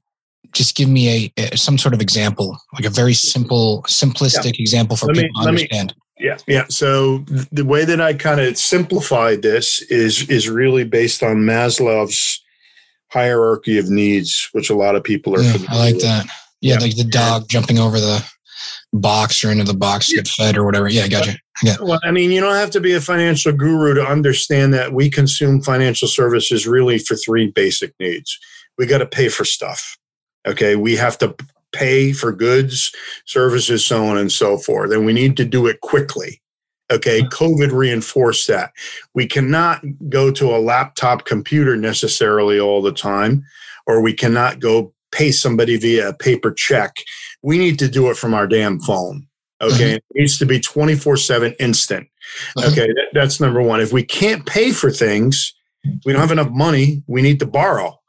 just 0.53 0.75
give 0.75 0.89
me 0.89 1.31
a, 1.37 1.41
a, 1.53 1.57
some 1.57 1.77
sort 1.77 1.93
of 1.93 2.01
example, 2.01 2.57
like 2.73 2.85
a 2.85 2.89
very 2.89 3.13
simple, 3.13 3.83
simplistic 3.87 4.57
yeah. 4.57 4.61
example 4.61 4.97
for 4.97 5.07
let 5.07 5.15
people 5.15 5.29
me, 5.29 5.43
to 5.43 5.49
understand. 5.49 5.95
Me, 6.19 6.25
yeah, 6.25 6.37
yeah. 6.47 6.65
So 6.69 7.19
the 7.51 7.65
way 7.65 7.85
that 7.85 7.99
I 7.99 8.13
kind 8.13 8.39
of 8.39 8.57
simplified 8.57 9.41
this 9.41 9.81
is 9.83 10.29
is 10.29 10.49
really 10.49 10.83
based 10.83 11.23
on 11.23 11.37
Maslow's 11.37 12.43
hierarchy 13.09 13.77
of 13.77 13.89
needs, 13.89 14.49
which 14.51 14.69
a 14.69 14.75
lot 14.75 14.95
of 14.95 15.03
people 15.03 15.35
are. 15.35 15.41
Yeah, 15.41 15.57
I 15.69 15.77
like 15.77 15.95
with. 15.95 16.03
that. 16.03 16.25
Yeah, 16.61 16.75
yeah, 16.75 16.79
like 16.79 16.95
the 16.95 17.05
dog 17.05 17.49
jumping 17.49 17.79
over 17.79 17.99
the 17.99 18.23
box 18.93 19.43
or 19.43 19.51
into 19.51 19.63
the 19.63 19.73
box 19.73 20.11
get 20.13 20.27
fed 20.27 20.57
or 20.57 20.65
whatever. 20.65 20.89
Yeah, 20.89 21.03
I 21.03 21.07
got 21.07 21.27
you. 21.27 21.33
Yeah. 21.63 21.77
Well, 21.79 21.99
I 22.03 22.11
mean, 22.11 22.31
you 22.31 22.41
don't 22.41 22.55
have 22.55 22.71
to 22.71 22.81
be 22.81 22.93
a 22.93 23.01
financial 23.01 23.53
guru 23.53 23.93
to 23.93 24.05
understand 24.05 24.73
that 24.73 24.93
we 24.93 25.09
consume 25.09 25.61
financial 25.61 26.07
services 26.07 26.67
really 26.67 26.97
for 26.97 27.15
three 27.15 27.51
basic 27.51 27.93
needs 27.99 28.37
we 28.77 28.87
got 28.87 28.99
to 28.99 29.05
pay 29.05 29.29
for 29.29 29.45
stuff. 29.45 29.97
Okay. 30.47 30.75
We 30.75 30.95
have 30.95 31.17
to 31.19 31.35
pay 31.71 32.11
for 32.13 32.31
goods, 32.31 32.91
services, 33.25 33.85
so 33.85 34.05
on 34.05 34.17
and 34.17 34.31
so 34.31 34.57
forth. 34.57 34.91
And 34.91 35.05
we 35.05 35.13
need 35.13 35.37
to 35.37 35.45
do 35.45 35.67
it 35.67 35.81
quickly. 35.81 36.41
Okay. 36.91 37.21
COVID 37.21 37.71
reinforced 37.71 38.47
that. 38.47 38.71
We 39.13 39.27
cannot 39.27 39.83
go 40.09 40.31
to 40.31 40.55
a 40.55 40.57
laptop 40.59 41.25
computer 41.25 41.77
necessarily 41.77 42.59
all 42.59 42.81
the 42.81 42.91
time, 42.91 43.43
or 43.85 44.01
we 44.01 44.13
cannot 44.13 44.59
go 44.59 44.93
pay 45.11 45.31
somebody 45.31 45.77
via 45.77 46.09
a 46.09 46.13
paper 46.13 46.51
check. 46.51 46.95
We 47.41 47.57
need 47.57 47.79
to 47.79 47.89
do 47.89 48.09
it 48.09 48.17
from 48.17 48.33
our 48.33 48.47
damn 48.47 48.79
phone. 48.79 49.27
Okay. 49.61 49.75
Mm-hmm. 49.75 49.95
It 49.95 50.03
needs 50.15 50.37
to 50.39 50.45
be 50.45 50.59
24 50.59 51.17
7 51.17 51.53
instant. 51.59 52.07
Mm-hmm. 52.57 52.71
Okay. 52.71 52.87
That, 52.87 53.07
that's 53.13 53.39
number 53.39 53.61
one. 53.61 53.79
If 53.79 53.93
we 53.93 54.03
can't 54.03 54.45
pay 54.45 54.71
for 54.71 54.91
things, 54.91 55.53
we 56.05 56.13
don't 56.13 56.21
have 56.21 56.31
enough 56.31 56.51
money, 56.51 57.03
we 57.07 57.21
need 57.21 57.39
to 57.39 57.45
borrow. 57.45 57.99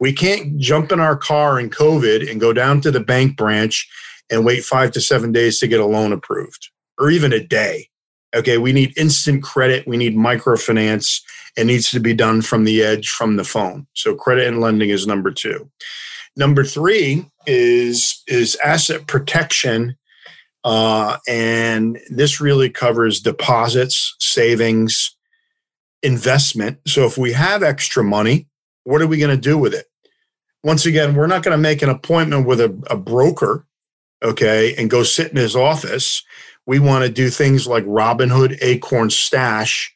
We 0.00 0.12
can't 0.12 0.58
jump 0.58 0.92
in 0.92 1.00
our 1.00 1.16
car 1.16 1.58
in 1.58 1.70
COVID 1.70 2.30
and 2.30 2.40
go 2.40 2.52
down 2.52 2.80
to 2.82 2.90
the 2.90 3.00
bank 3.00 3.36
branch 3.36 3.88
and 4.30 4.44
wait 4.44 4.64
five 4.64 4.92
to 4.92 5.00
seven 5.00 5.32
days 5.32 5.58
to 5.58 5.66
get 5.66 5.80
a 5.80 5.86
loan 5.86 6.12
approved 6.12 6.68
or 6.98 7.10
even 7.10 7.32
a 7.32 7.44
day. 7.44 7.88
Okay, 8.36 8.58
we 8.58 8.72
need 8.72 8.96
instant 8.96 9.42
credit. 9.42 9.86
We 9.86 9.96
need 9.96 10.14
microfinance. 10.14 11.22
It 11.56 11.64
needs 11.64 11.90
to 11.90 12.00
be 12.00 12.14
done 12.14 12.42
from 12.42 12.64
the 12.64 12.82
edge, 12.82 13.08
from 13.08 13.36
the 13.36 13.44
phone. 13.44 13.86
So, 13.94 14.14
credit 14.14 14.46
and 14.46 14.60
lending 14.60 14.90
is 14.90 15.06
number 15.06 15.30
two. 15.30 15.70
Number 16.38 16.62
three 16.62 17.26
is 17.48 18.22
is 18.28 18.56
asset 18.64 19.08
protection, 19.08 19.96
uh, 20.62 21.18
and 21.26 21.98
this 22.10 22.40
really 22.40 22.70
covers 22.70 23.20
deposits, 23.20 24.14
savings, 24.20 25.16
investment. 26.02 26.78
So 26.86 27.04
if 27.06 27.18
we 27.18 27.32
have 27.32 27.64
extra 27.64 28.04
money, 28.04 28.46
what 28.84 29.02
are 29.02 29.08
we 29.08 29.18
going 29.18 29.34
to 29.34 29.36
do 29.36 29.58
with 29.58 29.74
it? 29.74 29.86
Once 30.62 30.86
again, 30.86 31.16
we're 31.16 31.26
not 31.26 31.42
going 31.42 31.56
to 31.56 31.60
make 31.60 31.82
an 31.82 31.88
appointment 31.88 32.46
with 32.46 32.60
a, 32.60 32.70
a 32.88 32.96
broker, 32.96 33.66
okay, 34.22 34.76
and 34.76 34.88
go 34.88 35.02
sit 35.02 35.32
in 35.32 35.36
his 35.36 35.56
office. 35.56 36.22
We 36.66 36.78
want 36.78 37.04
to 37.04 37.10
do 37.10 37.30
things 37.30 37.66
like 37.66 37.84
Robinhood, 37.84 38.58
Acorn 38.62 39.10
Stash 39.10 39.92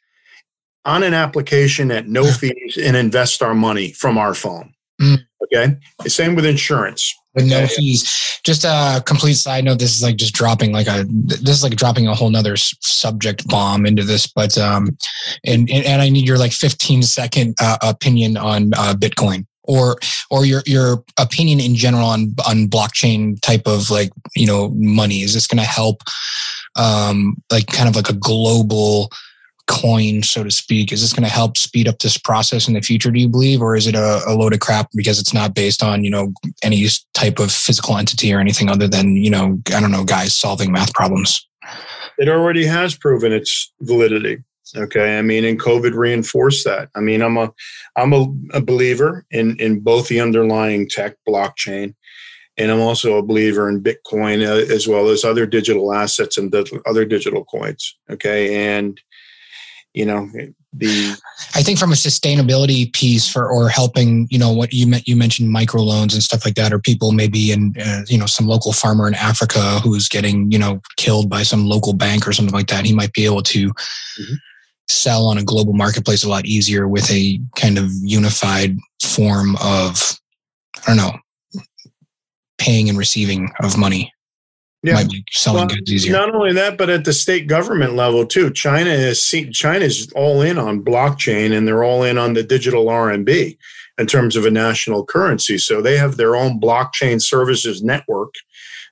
on 0.85 1.05
an 1.05 1.15
application 1.15 1.93
at 1.93 2.09
no 2.09 2.25
fees 2.33 2.77
and 2.83 2.97
invest 2.97 3.43
our 3.43 3.55
money 3.55 3.93
from 3.93 4.19
our 4.19 4.35
phone. 4.35 4.75
Mm. 5.01 5.25
Okay. 5.45 5.77
Same 6.07 6.35
with 6.35 6.47
insurance. 6.47 7.15
With 7.35 7.47
no 7.47 7.67
fees. 7.67 8.41
Just 8.45 8.65
a 8.65 9.03
complete 9.07 9.35
side 9.35 9.65
note. 9.65 9.79
This 9.79 9.95
is 9.95 10.03
like 10.03 10.17
just 10.17 10.35
dropping 10.35 10.73
like 10.73 10.87
a, 10.87 11.05
this 11.09 11.57
is 11.57 11.63
like 11.63 11.77
dropping 11.77 12.07
a 12.07 12.15
whole 12.15 12.29
nother 12.29 12.57
subject 12.57 13.49
bomb 13.49 13.87
into 13.87 14.05
this, 14.05 14.27
but, 14.27 14.59
um, 14.59 14.97
and, 15.47 15.71
and 15.71 16.03
I 16.03 16.11
need 16.11 16.27
your 16.27 16.39
like 16.39 16.53
15 16.53 17.03
second 17.03 17.55
uh, 17.61 17.79
opinion 17.83 18.37
on 18.37 18.73
uh, 18.75 18.95
Bitcoin 18.95 19.47
or, 19.63 19.97
or 20.31 20.45
your, 20.45 20.63
your 20.67 21.03
opinion 21.19 21.59
in 21.59 21.75
general 21.75 22.05
on, 22.05 22.35
on 22.47 22.69
blockchain 22.69 23.41
type 23.41 23.63
of 23.67 23.91
like, 23.91 24.11
you 24.37 24.47
know, 24.47 24.71
money. 24.75 25.23
Is 25.23 25.33
this 25.33 25.47
going 25.47 25.63
to 25.63 25.69
help, 25.69 26.03
um, 26.77 27.37
like 27.51 27.67
kind 27.69 27.89
of 27.89 27.97
like 27.97 28.11
a 28.11 28.15
global, 28.15 29.11
coin, 29.73 30.23
so 30.23 30.45
to 30.45 30.51
speak? 30.51 30.93
Is 30.93 31.01
this 31.01 31.13
going 31.13 31.25
to 31.25 31.33
help 31.33 31.57
speed 31.57 31.89
up 31.89 31.99
this 31.99 32.19
process 32.19 32.69
in 32.69 32.75
the 32.75 32.83
future, 32.83 33.11
do 33.11 33.19
you 33.19 33.29
believe? 33.29 33.63
Or 33.63 33.75
is 33.75 33.87
it 33.87 33.95
a, 33.95 34.21
a, 34.27 34.35
load 34.35 34.53
of 34.53 34.61
crap 34.61 34.91
because 34.95 35.19
it's 35.19 35.33
not 35.33 35.55
based 35.55 35.83
on, 35.83 36.05
you 36.05 36.11
know, 36.11 36.33
any 36.63 36.87
type 37.15 37.39
of 37.39 37.51
physical 37.51 37.97
entity 37.97 38.33
or 38.35 38.39
anything 38.39 38.69
other 38.69 38.87
than, 38.87 39.17
you 39.17 39.31
know, 39.31 39.59
I 39.75 39.81
don't 39.81 39.91
know, 39.91 40.05
guys 40.05 40.37
solving 40.37 40.73
math 40.73 40.93
problems? 40.93 41.47
It 42.19 42.29
already 42.29 42.67
has 42.67 42.95
proven 42.95 43.33
its 43.33 43.73
validity. 43.81 44.45
Okay. 44.77 45.19
I 45.19 45.23
mean, 45.23 45.45
and 45.45 45.61
COVID 45.61 45.95
reinforced 45.95 46.65
that. 46.67 46.91
I 46.95 47.01
mean, 47.01 47.23
I'm 47.23 47.37
a 47.37 47.53
I'm 47.97 48.13
a, 48.13 48.27
a 48.55 48.61
believer 48.61 49.25
in 49.31 49.57
in 49.59 49.81
both 49.81 50.09
the 50.09 50.21
underlying 50.21 50.89
tech 50.89 51.17
blockchain 51.29 51.95
and 52.59 52.71
I'm 52.71 52.81
also 52.81 53.17
a 53.17 53.23
believer 53.23 53.69
in 53.69 53.83
Bitcoin 53.83 54.47
uh, 54.47 54.73
as 54.73 54.87
well 54.87 55.09
as 55.09 55.25
other 55.25 55.47
digital 55.47 55.93
assets 55.93 56.37
and 56.37 56.55
other 56.87 57.05
digital 57.05 57.45
coins. 57.45 57.97
Okay, 58.11 58.77
and 58.77 59.01
you 59.95 60.07
know 60.07 60.29
the 60.73 61.21
i 61.55 61.63
think 61.63 61.79
from 61.79 61.93
a 61.93 61.95
sustainability 61.95 62.91
piece 62.93 63.29
for 63.29 63.51
or 63.51 63.69
helping 63.69 64.27
you 64.31 64.39
know 64.39 64.51
what 64.51 64.73
you 64.73 64.87
meant 64.87 65.07
you 65.07 65.15
mentioned 65.15 65.55
microloans 65.55 66.15
and 66.15 66.23
stuff 66.23 66.45
like 66.45 66.55
that 66.55 66.73
or 66.73 66.79
people 66.79 67.13
maybe 67.13 67.53
in 67.53 67.75
uh, 67.79 68.03
you 68.09 68.17
know 68.17 68.27
some 68.27 68.47
local 68.47 68.73
farmer 68.73 69.07
in 69.07 69.15
africa 69.15 69.81
who's 69.81 70.09
getting 70.09 70.51
you 70.51 70.59
know 70.59 70.81
killed 70.97 71.29
by 71.29 71.43
some 71.43 71.67
local 71.67 71.93
bank 71.93 72.27
or 72.27 72.33
something 72.33 72.55
like 72.55 72.69
that 72.69 72.87
he 72.87 72.95
might 72.95 73.13
be 73.13 73.27
able 73.27 73.43
to 73.43 73.69
mm-hmm. 73.69 74.35
sell 74.89 75.27
on 75.27 75.37
a 75.37 75.45
global 75.45 75.75
marketplace 75.75 76.25
a 76.25 76.29
lot 76.29 76.47
easier 76.47 76.89
with 76.89 77.11
a 77.11 77.39
kind 77.57 77.77
of 77.77 77.91
unified 78.03 78.77
form 79.03 79.57
of 79.57 80.19
i 80.79 80.87
don't 80.87 80.97
know 80.97 81.13
paying 82.57 82.89
and 82.89 82.97
receiving 82.97 83.51
of 83.61 83.77
money 83.77 84.13
yeah. 84.83 84.95
might 84.95 85.11
be 85.11 85.25
selling 85.31 85.67
well, 85.67 85.69
goods 85.69 85.93
easier. 85.93 86.13
Not 86.13 86.35
only 86.35 86.53
that, 86.55 86.77
but 86.77 86.91
at 86.91 87.05
the 87.05 87.13
state 87.13 87.47
government 87.47 87.95
level 87.95 88.27
too. 88.27 88.51
China 88.51 88.91
is 88.91 89.23
China 89.53 89.85
is 89.85 90.11
all 90.15 90.43
in 90.43 90.59
on 90.59 90.85
blockchain, 90.85 91.57
and 91.57 91.67
they're 91.67 91.85
all 91.85 92.03
in 92.03 92.19
on 92.19 92.35
the 92.35 92.43
digital 92.43 92.87
RMB 92.87 93.57
in 93.99 94.07
terms 94.07 94.37
of 94.37 94.45
a 94.45 94.51
national 94.51 95.05
currency. 95.05 95.59
So 95.59 95.81
they 95.81 95.97
have 95.97 96.17
their 96.17 96.35
own 96.35 96.61
blockchain 96.61 97.23
services 97.23 97.83
network 97.83 98.35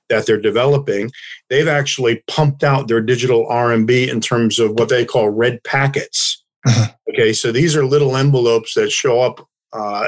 that 0.09 0.25
they're 0.25 0.39
developing. 0.39 1.11
They've 1.49 1.67
actually 1.67 2.23
pumped 2.27 2.63
out 2.63 2.87
their 2.87 3.01
digital 3.01 3.47
RMB 3.47 4.09
in 4.09 4.21
terms 4.21 4.59
of 4.59 4.71
what 4.71 4.89
they 4.89 5.05
call 5.05 5.29
red 5.29 5.63
packets. 5.63 6.43
Uh-huh. 6.65 6.91
Okay, 7.11 7.33
so 7.33 7.51
these 7.51 7.75
are 7.75 7.85
little 7.85 8.15
envelopes 8.15 8.75
that 8.75 8.91
show 8.91 9.21
up 9.21 9.47
uh, 9.73 10.05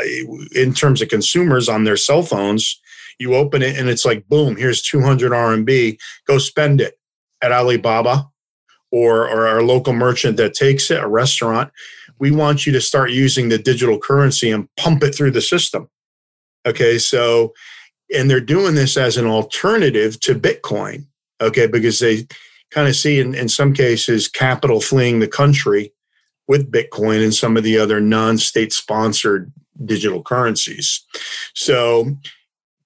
in 0.56 0.74
terms 0.74 1.02
of 1.02 1.10
consumers 1.10 1.68
on 1.68 1.84
their 1.84 1.98
cell 1.98 2.22
phones 2.22 2.80
you 3.24 3.36
open 3.36 3.64
it 3.64 3.78
and 3.78 3.90
it's 3.90 4.06
like, 4.06 4.28
boom, 4.28 4.58
here's 4.58 4.82
200 4.82 5.32
RMB. 5.32 5.98
Go 6.28 6.38
spend 6.38 6.82
it 6.82 7.00
at 7.42 7.52
Alibaba 7.52 8.30
or, 8.92 9.28
or 9.28 9.48
our 9.48 9.64
local 9.64 9.94
merchant 9.94 10.38
that 10.38 10.54
takes 10.54 10.92
it, 10.92 11.02
a 11.02 11.08
restaurant. 11.08 11.72
We 12.20 12.32
want 12.32 12.68
you 12.68 12.74
to 12.74 12.82
start 12.82 13.12
using 13.12 13.50
the 13.50 13.58
digital 13.58 13.98
currency 13.98 14.52
and 14.52 14.68
pump 14.78 15.04
it 15.04 15.16
through 15.16 15.32
the 15.32 15.42
system. 15.42 15.90
Okay, 16.66 17.00
so, 17.00 17.54
and 18.14 18.30
they're 18.30 18.40
doing 18.40 18.76
this 18.76 18.96
as 18.96 19.18
an 19.18 19.26
alternative 19.26 20.20
to 20.22 20.36
Bitcoin. 20.36 21.08
Okay, 21.42 21.66
because 21.66 22.00
they 22.00 22.28
kind 22.72 22.88
of 22.88 22.96
see 22.96 23.20
in, 23.20 23.34
in 23.34 23.50
some 23.50 23.74
cases 23.74 24.28
capital 24.28 24.80
fleeing 24.80 25.20
the 25.20 25.28
country 25.28 25.94
with 26.48 26.72
Bitcoin 26.72 27.24
and 27.24 27.34
some 27.34 27.58
of 27.58 27.64
the 27.64 27.78
other 27.78 28.00
non 28.00 28.38
state 28.38 28.74
sponsored 28.74 29.52
digital 29.86 30.22
currencies. 30.22 31.06
So 31.54 32.16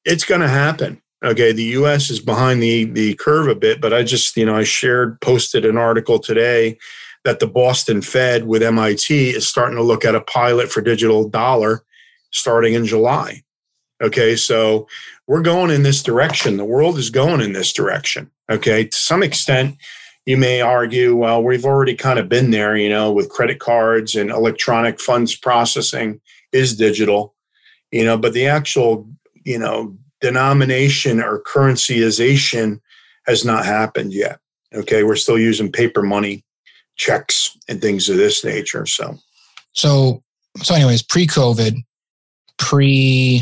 it's 0.08 0.24
going 0.24 0.42
to 0.42 0.48
happen. 0.48 1.02
Okay, 1.24 1.52
the 1.52 1.64
U.S. 1.64 2.10
is 2.10 2.20
behind 2.20 2.62
the 2.62 2.86
the 2.86 3.16
curve 3.16 3.48
a 3.48 3.56
bit, 3.56 3.82
but 3.82 3.94
I 3.94 4.04
just 4.04 4.38
you 4.38 4.46
know 4.46 4.56
I 4.56 4.64
shared 4.64 5.20
posted 5.22 5.66
an 5.66 5.78
article 5.78 6.20
today 6.20 6.78
that 7.24 7.40
the 7.40 7.48
Boston 7.48 8.02
Fed 8.02 8.48
with 8.48 8.64
MIT 8.64 9.32
is 9.32 9.48
starting 9.48 9.76
to 9.76 9.84
look 9.84 10.06
at 10.06 10.16
a 10.16 10.22
pilot 10.22 10.72
for 10.72 10.82
digital 10.82 11.28
dollar 11.28 11.84
starting 12.32 12.74
in 12.74 12.86
July. 12.86 13.44
Okay, 14.02 14.36
so 14.36 14.88
we're 15.26 15.42
going 15.42 15.72
in 15.72 15.84
this 15.84 16.04
direction. 16.04 16.58
The 16.58 16.66
world 16.66 16.98
is 16.98 17.10
going 17.10 17.42
in 17.42 17.54
this 17.54 17.74
direction. 17.74 18.30
Okay, 18.50 18.86
to 18.86 18.98
some 18.98 19.24
extent, 19.24 19.76
you 20.28 20.38
may 20.38 20.62
argue, 20.62 21.16
well, 21.16 21.44
we've 21.44 21.66
already 21.66 21.96
kind 21.96 22.20
of 22.20 22.30
been 22.30 22.52
there, 22.52 22.78
you 22.78 22.90
know, 22.90 23.12
with 23.12 23.30
credit 23.30 23.60
cards 23.60 24.14
and 24.14 24.30
electronic 24.30 25.00
funds 25.00 25.36
processing 25.36 26.22
is 26.52 26.78
digital, 26.78 27.34
you 27.92 28.06
know, 28.06 28.18
but 28.18 28.34
the 28.34 28.46
actual 28.46 29.10
you 29.48 29.58
know, 29.58 29.98
denomination 30.20 31.22
or 31.22 31.42
currencyization 31.42 32.82
has 33.26 33.46
not 33.46 33.66
happened 33.66 34.12
yet. 34.12 34.40
Okay, 34.76 35.04
we're 35.04 35.16
still 35.16 35.40
using 35.40 35.72
paper 35.72 36.04
money, 36.04 36.44
checks, 36.98 37.58
and 37.70 37.82
things 37.82 38.10
of 38.10 38.18
this 38.18 38.44
nature. 38.44 38.86
So, 38.86 39.18
so, 39.72 40.22
so, 40.62 40.76
anyways, 40.76 41.02
pre-COVID, 41.02 41.78
pre. 42.58 43.42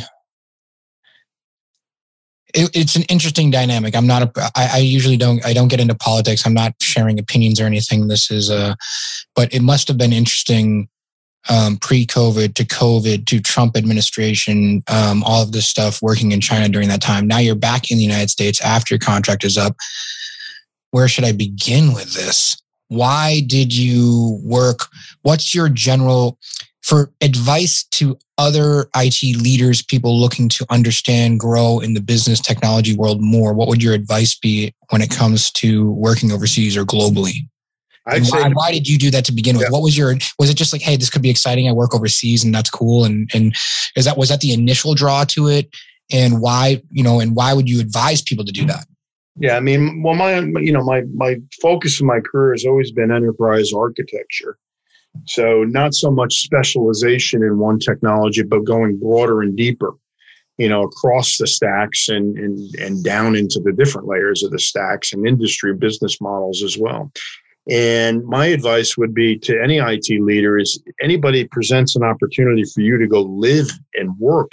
It, 2.53 2.69
it's 2.75 2.95
an 2.95 3.03
interesting 3.09 3.49
dynamic. 3.49 3.95
I'm 3.95 4.05
not 4.05 4.21
a. 4.21 4.51
I, 4.55 4.69
I 4.73 4.77
usually 4.77 5.17
don't. 5.17 5.43
I 5.43 5.53
don't 5.53 5.69
get 5.69 5.79
into 5.79 5.95
politics. 5.95 6.45
I'm 6.45 6.53
not 6.53 6.75
sharing 6.79 7.17
opinions 7.17 7.59
or 7.59 7.65
anything. 7.65 8.09
This 8.09 8.29
is 8.29 8.51
a, 8.51 8.77
but 9.35 9.51
it 9.51 9.63
must 9.63 9.87
have 9.87 9.97
been 9.97 10.13
interesting 10.13 10.87
um, 11.49 11.77
pre-COVID 11.77 12.53
to 12.55 12.65
COVID 12.65 13.25
to 13.27 13.39
Trump 13.39 13.77
administration, 13.77 14.83
um, 14.87 15.23
all 15.23 15.43
of 15.43 15.51
this 15.51 15.67
stuff 15.67 16.01
working 16.01 16.31
in 16.31 16.41
China 16.41 16.69
during 16.69 16.89
that 16.89 17.01
time. 17.01 17.27
Now 17.27 17.39
you're 17.39 17.55
back 17.55 17.91
in 17.91 17.97
the 17.97 18.03
United 18.03 18.29
States 18.29 18.61
after 18.61 18.93
your 18.93 18.99
contract 18.99 19.43
is 19.43 19.57
up. 19.57 19.75
Where 20.91 21.07
should 21.07 21.25
I 21.25 21.33
begin 21.33 21.93
with 21.93 22.13
this? 22.13 22.61
Why 22.87 23.41
did 23.45 23.75
you 23.75 24.39
work? 24.43 24.87
What's 25.23 25.53
your 25.53 25.69
general 25.69 26.37
for 26.83 27.11
advice 27.19 27.83
to 27.83 28.15
other 28.37 28.87
IT 28.95 29.41
leaders, 29.41 29.81
people 29.81 30.19
looking 30.19 30.47
to 30.49 30.65
understand, 30.69 31.39
grow 31.39 31.79
in 31.79 31.95
the 31.95 32.01
business 32.01 32.39
technology 32.39 32.95
world 32.95 33.21
more? 33.21 33.53
What 33.53 33.67
would 33.67 33.81
your 33.81 33.93
advice 33.93 34.37
be 34.37 34.73
when 34.91 35.01
it 35.01 35.09
comes 35.09 35.51
to 35.53 35.91
working 35.91 36.31
overseas 36.31 36.77
or 36.77 36.85
globally? 36.85 37.47
I'd 38.07 38.21
why, 38.23 38.43
say, 38.43 38.49
why 38.53 38.71
did 38.71 38.87
you 38.87 38.97
do 38.97 39.09
that 39.11 39.25
to 39.25 39.31
begin 39.31 39.57
with? 39.57 39.65
Yeah. 39.65 39.71
What 39.71 39.81
was 39.81 39.97
your 39.97 40.15
was 40.37 40.49
it 40.49 40.57
just 40.57 40.73
like, 40.73 40.81
hey, 40.81 40.95
this 40.95 41.09
could 41.09 41.21
be 41.21 41.29
exciting. 41.29 41.67
I 41.67 41.71
work 41.71 41.93
overseas 41.95 42.43
and 42.43 42.53
that's 42.53 42.69
cool. 42.69 43.03
And 43.05 43.29
and 43.33 43.55
is 43.95 44.05
that 44.05 44.17
was 44.17 44.29
that 44.29 44.41
the 44.41 44.53
initial 44.53 44.93
draw 44.93 45.23
to 45.25 45.47
it? 45.47 45.75
And 46.11 46.39
why, 46.39 46.83
you 46.91 47.03
know, 47.03 47.19
and 47.19 47.35
why 47.35 47.53
would 47.53 47.67
you 47.67 47.79
advise 47.79 48.21
people 48.21 48.45
to 48.45 48.51
do 48.51 48.65
that? 48.67 48.85
Yeah, 49.37 49.57
I 49.57 49.59
mean, 49.59 50.01
well, 50.01 50.15
my 50.15 50.39
you 50.39 50.71
know, 50.71 50.83
my 50.83 51.01
my 51.13 51.37
focus 51.61 51.99
in 51.99 52.07
my 52.07 52.19
career 52.19 52.53
has 52.53 52.65
always 52.65 52.91
been 52.91 53.11
enterprise 53.11 53.73
architecture. 53.73 54.57
So 55.25 55.63
not 55.63 55.93
so 55.93 56.11
much 56.11 56.41
specialization 56.41 57.41
in 57.41 57.57
one 57.57 57.79
technology, 57.79 58.43
but 58.43 58.65
going 58.65 58.97
broader 58.97 59.41
and 59.41 59.55
deeper, 59.55 59.93
you 60.57 60.69
know, 60.69 60.83
across 60.83 61.37
the 61.37 61.47
stacks 61.47 62.07
and 62.07 62.37
and 62.37 62.75
and 62.75 63.03
down 63.03 63.35
into 63.35 63.59
the 63.59 63.73
different 63.73 64.07
layers 64.07 64.43
of 64.43 64.51
the 64.51 64.59
stacks 64.59 65.11
and 65.11 65.27
industry 65.27 65.73
business 65.73 66.21
models 66.21 66.63
as 66.63 66.77
well. 66.77 67.11
And 67.69 68.23
my 68.25 68.45
advice 68.45 68.95
would 68.97 69.13
be 69.13 69.39
to 69.39 69.59
any 69.61 69.77
IT 69.77 70.21
leader 70.21 70.57
is 70.57 70.81
anybody 71.01 71.47
presents 71.47 71.95
an 71.95 72.03
opportunity 72.03 72.63
for 72.63 72.81
you 72.81 72.97
to 72.97 73.07
go 73.07 73.21
live 73.21 73.69
and 73.95 74.17
work 74.19 74.51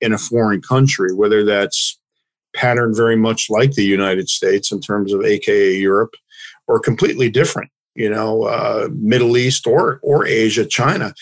in 0.00 0.12
a 0.12 0.18
foreign 0.18 0.62
country, 0.62 1.12
whether 1.12 1.44
that's 1.44 1.98
patterned 2.54 2.96
very 2.96 3.16
much 3.16 3.48
like 3.50 3.72
the 3.72 3.84
United 3.84 4.28
States 4.28 4.70
in 4.70 4.80
terms 4.80 5.12
of 5.12 5.24
AKA 5.24 5.76
Europe 5.76 6.14
or 6.68 6.78
completely 6.78 7.30
different, 7.30 7.70
you 7.94 8.08
know, 8.08 8.44
uh, 8.44 8.88
Middle 8.92 9.36
East 9.36 9.66
or, 9.66 10.00
or 10.02 10.26
Asia, 10.26 10.64
China, 10.64 11.12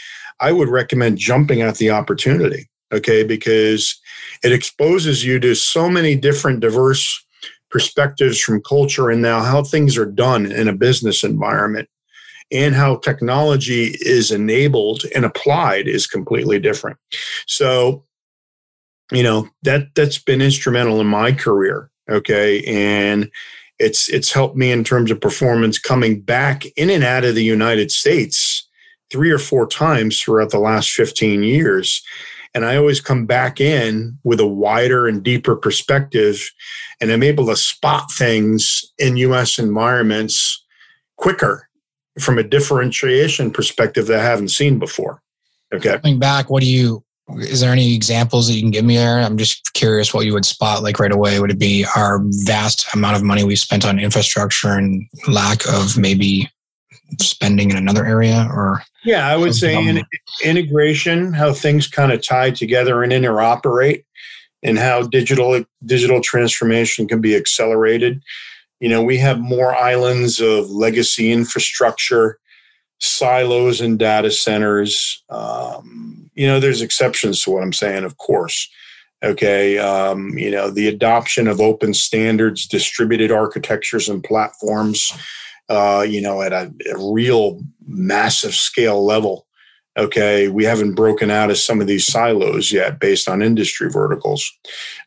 I 0.41 0.53
would 0.53 0.69
recommend 0.69 1.19
jumping 1.19 1.63
at 1.63 1.77
the 1.77 1.91
opportunity. 1.91 2.69
Okay, 2.91 3.23
because 3.23 4.01
it 4.43 4.51
exposes 4.51 5.23
you 5.23 5.39
to 5.41 5.55
so 5.55 5.91
many 5.91 6.15
different 6.15 6.61
diverse 6.61 7.23
perspectives 7.71 8.41
from 8.41 8.63
culture 8.63 9.11
and 9.11 9.23
now 9.23 9.43
how 9.43 9.63
things 9.63 9.97
are 9.97 10.07
done 10.07 10.51
in 10.51 10.69
a 10.69 10.73
business 10.73 11.23
environment 11.25 11.89
and 12.51 12.75
how 12.75 12.97
technology 12.97 13.97
is 14.01 14.31
enabled 14.31 15.03
and 15.15 15.25
applied 15.25 15.87
is 15.87 16.07
completely 16.07 16.59
different. 16.59 16.97
So, 17.47 18.05
you 19.13 19.23
know, 19.23 19.49
that 19.63 19.89
that's 19.95 20.19
been 20.19 20.41
instrumental 20.41 21.01
in 21.01 21.07
my 21.07 21.33
career, 21.33 21.91
okay? 22.11 22.63
And 22.65 23.31
it's 23.79 24.09
it's 24.09 24.33
helped 24.33 24.57
me 24.57 24.71
in 24.71 24.83
terms 24.83 25.11
of 25.11 25.21
performance 25.21 25.79
coming 25.79 26.21
back 26.21 26.65
in 26.77 26.91
and 26.91 27.05
out 27.05 27.25
of 27.25 27.35
the 27.35 27.45
United 27.45 27.91
States 27.91 28.67
three 29.11 29.31
or 29.31 29.39
four 29.39 29.67
times 29.67 30.21
throughout 30.21 30.51
the 30.51 30.59
last 30.59 30.91
15 30.91 31.43
years 31.43 32.03
and 32.55 32.65
I 32.65 32.77
always 32.77 33.01
come 33.01 33.27
back 33.27 33.61
in 33.61 34.19
with 34.25 34.41
a 34.41 34.47
wider 34.47 35.07
and 35.07 35.23
deeper 35.23 35.57
perspective. 35.57 36.51
And 37.01 37.11
I'm 37.11 37.23
able 37.23 37.47
to 37.47 37.57
spot 37.57 38.11
things 38.17 38.85
in 38.99 39.17
US 39.19 39.59
environments 39.59 40.65
quicker 41.17 41.69
from 42.21 42.39
a 42.39 42.43
differentiation 42.43 43.51
perspective 43.51 44.07
that 44.07 44.21
I 44.21 44.25
haven't 44.25 44.49
seen 44.49 44.79
before. 44.79 45.23
Okay. 45.73 45.99
Coming 45.99 46.19
back, 46.19 46.51
what 46.51 46.63
do 46.63 46.69
you, 46.69 47.05
is 47.37 47.61
there 47.61 47.73
any 47.73 47.95
examples 47.95 48.49
that 48.49 48.55
you 48.55 48.63
can 48.63 48.71
give 48.71 48.85
me 48.85 48.97
there? 48.97 49.19
I'm 49.19 49.37
just 49.37 49.75
curious 49.75 50.15
what 50.15 50.25
you 50.25 50.33
would 50.33 50.47
spot 50.47 50.83
like 50.83 50.99
right 50.99 51.13
away. 51.13 51.39
Would 51.39 51.51
it 51.51 51.59
be 51.59 51.85
our 51.95 52.21
vast 52.45 52.87
amount 52.95 53.17
of 53.17 53.23
money 53.23 53.45
we 53.45 53.55
spent 53.55 53.85
on 53.85 53.99
infrastructure 53.99 54.73
and 54.73 55.05
lack 55.29 55.69
of 55.69 55.99
maybe 55.99 56.51
spending 57.21 57.71
in 57.71 57.77
another 57.77 58.05
area 58.05 58.47
or 58.53 58.83
yeah 59.05 59.29
i 59.29 59.37
would 59.37 59.55
say 59.55 59.75
in, 59.75 60.03
integration 60.45 61.33
how 61.33 61.53
things 61.53 61.87
kind 61.87 62.13
of 62.13 62.27
tie 62.27 62.51
together 62.51 63.03
and 63.03 63.13
interoperate 63.13 64.05
and 64.63 64.79
how 64.79 65.03
digital 65.03 65.65
digital 65.85 66.21
transformation 66.21 67.07
can 67.07 67.21
be 67.21 67.37
accelerated. 67.37 68.23
You 68.81 68.89
know 68.89 69.03
we 69.03 69.19
have 69.19 69.41
more 69.41 69.75
islands 69.75 70.41
of 70.41 70.71
legacy 70.71 71.33
infrastructure 71.33 72.39
silos 73.01 73.81
and 73.81 73.99
data 73.99 74.31
centers 74.31 75.23
um, 75.31 76.31
you 76.35 76.47
know 76.47 76.59
there's 76.59 76.83
exceptions 76.83 77.43
to 77.43 77.51
what 77.51 77.63
i'm 77.63 77.73
saying 77.73 78.05
of 78.05 78.17
course 78.19 78.69
okay? 79.21 79.79
Um, 79.79 80.39
you 80.39 80.51
know 80.51 80.71
the 80.71 80.89
adoption 80.89 81.49
of 81.49 81.61
open 81.61 81.95
standards 81.95 82.67
distributed 82.67 83.33
architectures 83.33 84.09
and 84.09 84.23
platforms 84.23 85.13
uh, 85.69 86.05
you 86.09 86.21
know, 86.21 86.43
at 86.43 86.53
a, 86.53 86.73
a, 86.95 87.13
real 87.13 87.61
massive 87.87 88.55
scale 88.55 89.05
level. 89.05 89.47
Okay, 89.99 90.49
we 90.49 90.65
haven't 90.65 90.95
broken 90.95 91.31
out 91.31 91.51
of 91.51 91.59
some 91.59 91.81
of 91.81 91.89
these 91.89 92.07
silos 92.07 92.71
yet 92.71 93.01
based 93.01 93.29
on 93.29 93.43
industry 93.43 93.91
verticals. 93.91 94.49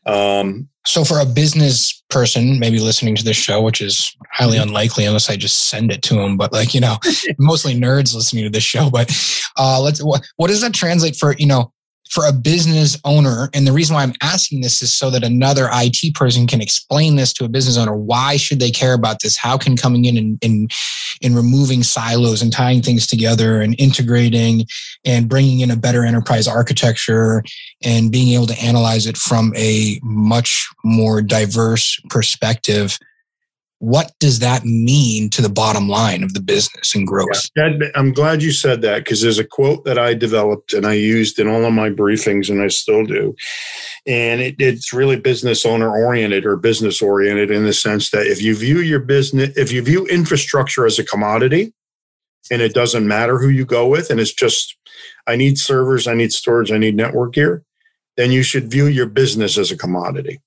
Um, 0.06 0.68
so, 0.86 1.04
for 1.04 1.20
a 1.20 1.26
business 1.26 2.04
person, 2.10 2.60
maybe 2.60 2.80
listening 2.80 3.16
to 3.16 3.24
this 3.24 3.38
show, 3.38 3.62
which 3.62 3.82
is 3.82 4.16
highly 4.32 4.58
mm-hmm. 4.58 4.70
unlikely 4.70 5.06
unless 5.06 5.30
I 5.30 5.38
just 5.38 5.70
send 5.70 5.92
it 5.92 6.02
to 6.04 6.16
them, 6.16 6.38
but 6.38 6.52
like, 6.52 6.74
you 6.74 6.82
know, 6.82 6.98
mostly 7.40 7.74
nerds 7.74 8.14
listening 8.14 8.44
to 8.44 8.50
this 8.50 8.64
show. 8.64 8.90
But 8.90 9.16
uh, 9.58 9.80
let's, 9.82 10.04
what, 10.04 10.28
what 10.36 10.48
does 10.48 10.62
that 10.62 10.74
translate 10.74 11.16
for, 11.16 11.36
you 11.38 11.46
know, 11.46 11.72
for 12.12 12.26
a 12.26 12.34
business 12.34 13.00
owner, 13.06 13.50
and 13.54 13.66
the 13.66 13.72
reason 13.72 13.96
why 13.96 14.04
I'm 14.04 14.14
asking 14.22 14.62
this 14.62 14.82
is 14.82 14.94
so 14.94 15.10
that 15.12 15.24
another 15.24 15.70
IT 15.72 16.14
person 16.14 16.46
can 16.46 16.60
explain 16.60 17.16
this 17.16 17.32
to 17.34 17.46
a 17.46 17.50
business 17.50 17.78
owner. 17.78 17.96
Why 17.96 18.36
should 18.36 18.60
they 18.60 18.70
care 18.70 18.94
about 18.94 19.22
this? 19.22 19.38
How 19.38 19.58
can 19.58 19.78
coming 19.78 20.04
in 20.04 20.18
and, 20.18 20.38
and, 20.44 20.72
and 21.24 21.36
removing 21.38 21.84
silos 21.84 22.42
and 22.42 22.52
tying 22.52 22.82
things 22.82 23.08
together 23.08 23.62
and 23.62 23.80
integrating 23.80 24.66
and 25.06 25.30
bringing 25.30 25.62
in 25.62 25.72
a 25.72 25.78
better 25.78 26.04
enterprise 26.04 26.50
architecture 26.50 27.44
and 27.82 28.12
being 28.12 28.34
able 28.34 28.48
to 28.48 28.62
analyze 28.62 29.08
it 29.08 29.16
from 29.16 29.54
a 29.56 29.98
much 30.04 30.68
more 30.84 31.22
diverse 31.22 31.98
perspective 32.10 32.98
what 33.82 34.12
does 34.20 34.38
that 34.38 34.64
mean 34.64 35.28
to 35.28 35.42
the 35.42 35.50
bottom 35.50 35.90
line 35.90 36.22
of 36.22 36.36
the 36.36 36.40
business 36.40 36.94
and 36.94 37.08
growth? 37.08 37.50
Yeah, 37.56 37.72
I'm 37.96 38.14
glad 38.14 38.44
you 38.44 38.52
said 38.52 38.84
that 38.84 39.00
because 39.00 39.24
there's 39.24 39.40
a 39.40 39.44
quote 39.44 39.86
that 39.86 39.98
I 39.98 40.14
developed 40.14 40.74
and 40.74 40.86
I 40.86 40.94
used 40.94 41.40
in 41.40 41.48
all 41.48 41.66
of 41.66 41.74
my 41.74 41.90
briefings, 41.90 42.48
and 42.48 42.62
I 42.62 42.68
still 42.68 43.04
do. 43.04 43.36
And 44.06 44.40
it, 44.40 44.56
it's 44.60 44.94
really 44.94 45.16
business 45.16 45.66
owner 45.66 45.90
oriented 45.90 46.46
or 46.46 46.58
business 46.58 47.02
oriented 47.02 47.50
in 47.50 47.66
the 47.66 47.74
sense 47.74 48.12
that 48.12 48.28
if 48.28 48.40
you 48.40 48.56
view 48.56 48.82
your 48.82 49.00
business, 49.00 49.58
if 49.58 49.72
you 49.72 49.82
view 49.82 50.06
infrastructure 50.06 50.86
as 50.86 51.00
a 51.00 51.04
commodity, 51.04 51.74
and 52.52 52.62
it 52.62 52.76
doesn't 52.76 53.08
matter 53.08 53.40
who 53.40 53.50
you 53.50 53.66
go 53.66 53.88
with, 53.88 54.12
and 54.12 54.20
it's 54.20 54.34
just, 54.34 54.78
I 55.26 55.36
need 55.36 55.58
servers, 55.58 56.06
I 56.06 56.14
need 56.14 56.32
storage, 56.32 56.72
I 56.72 56.78
need 56.78 56.96
network 56.96 57.34
gear, 57.34 57.64
then 58.16 58.32
you 58.32 58.44
should 58.44 58.70
view 58.70 58.86
your 58.86 59.08
business 59.08 59.58
as 59.58 59.72
a 59.72 59.78
commodity 59.78 60.40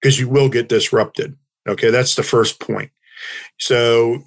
because 0.00 0.18
you 0.18 0.28
will 0.28 0.48
get 0.48 0.68
disrupted 0.68 1.36
Okay, 1.68 1.90
that's 1.90 2.14
the 2.14 2.22
first 2.22 2.60
point. 2.60 2.90
So, 3.58 4.22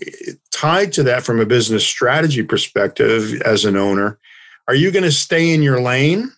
tied 0.52 0.92
to 0.94 1.04
that 1.04 1.24
from 1.24 1.40
a 1.40 1.46
business 1.46 1.86
strategy 1.86 2.44
perspective 2.44 3.42
as 3.42 3.66
an 3.66 3.78
owner, 3.78 4.20
are 4.68 4.76
you 4.76 4.92
going 4.92 5.04
to 5.04 5.12
stay 5.12 5.54
in 5.54 5.62
your 5.62 5.82
lane 5.82 6.32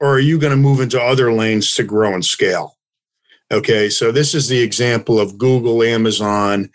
or 0.00 0.14
are 0.14 0.20
you 0.20 0.38
going 0.38 0.50
to 0.50 0.56
move 0.56 0.80
into 0.80 1.00
other 1.00 1.32
lanes 1.32 1.74
to 1.74 1.84
grow 1.84 2.12
and 2.12 2.24
scale? 2.24 2.76
Okay, 3.52 3.88
so 3.88 4.10
this 4.10 4.34
is 4.34 4.48
the 4.48 4.60
example 4.60 5.20
of 5.20 5.38
Google, 5.38 5.82
Amazon, 5.82 6.70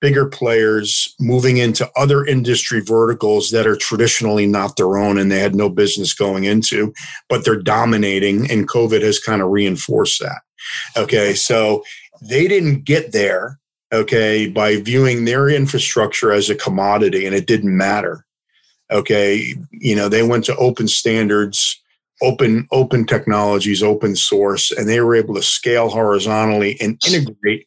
bigger 0.00 0.26
players 0.26 1.14
moving 1.20 1.56
into 1.58 1.90
other 1.96 2.24
industry 2.24 2.80
verticals 2.80 3.50
that 3.50 3.66
are 3.66 3.76
traditionally 3.76 4.46
not 4.46 4.76
their 4.76 4.96
own 4.96 5.18
and 5.18 5.30
they 5.30 5.40
had 5.40 5.54
no 5.54 5.68
business 5.68 6.14
going 6.14 6.44
into, 6.44 6.92
but 7.28 7.44
they're 7.44 7.60
dominating, 7.60 8.50
and 8.50 8.68
COVID 8.68 9.02
has 9.02 9.18
kind 9.18 9.42
of 9.42 9.50
reinforced 9.50 10.20
that. 10.20 10.42
Okay, 10.96 11.34
so 11.34 11.82
they 12.20 12.48
didn't 12.48 12.84
get 12.84 13.12
there, 13.12 13.58
okay, 13.92 14.48
by 14.48 14.76
viewing 14.76 15.24
their 15.24 15.48
infrastructure 15.48 16.32
as 16.32 16.50
a 16.50 16.54
commodity 16.54 17.26
and 17.26 17.34
it 17.34 17.46
didn't 17.46 17.76
matter. 17.76 18.24
Okay. 18.90 19.54
You 19.70 19.96
know, 19.96 20.08
they 20.08 20.22
went 20.22 20.44
to 20.44 20.56
open 20.56 20.88
standards, 20.88 21.80
open, 22.22 22.68
open 22.70 23.06
technologies, 23.06 23.82
open 23.82 24.16
source, 24.16 24.70
and 24.70 24.88
they 24.88 25.00
were 25.00 25.14
able 25.14 25.34
to 25.34 25.42
scale 25.42 25.88
horizontally 25.88 26.76
and 26.80 27.00
integrate 27.06 27.66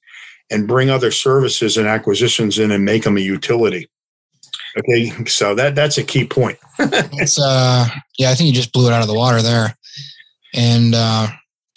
and 0.50 0.68
bring 0.68 0.90
other 0.90 1.12
services 1.12 1.78
and 1.78 1.88
acquisitions 1.88 2.60
in 2.60 2.72
and 2.72 2.86
make 2.86 3.04
them 3.04 3.18
a 3.18 3.22
utility. 3.22 3.90
Okay, 4.78 5.12
so 5.26 5.56
that 5.56 5.76
that's 5.76 5.98
a 5.98 6.04
key 6.04 6.26
point. 6.26 6.58
it's 6.80 7.40
uh, 7.40 7.88
yeah, 8.18 8.30
I 8.30 8.36
think 8.36 8.48
you 8.48 8.54
just 8.54 8.72
blew 8.72 8.88
it 8.88 8.94
out 8.94 9.02
of 9.02 9.08
the 9.08 9.14
water 9.16 9.42
there, 9.42 9.76
and 10.54 10.94
uh, 10.94 11.28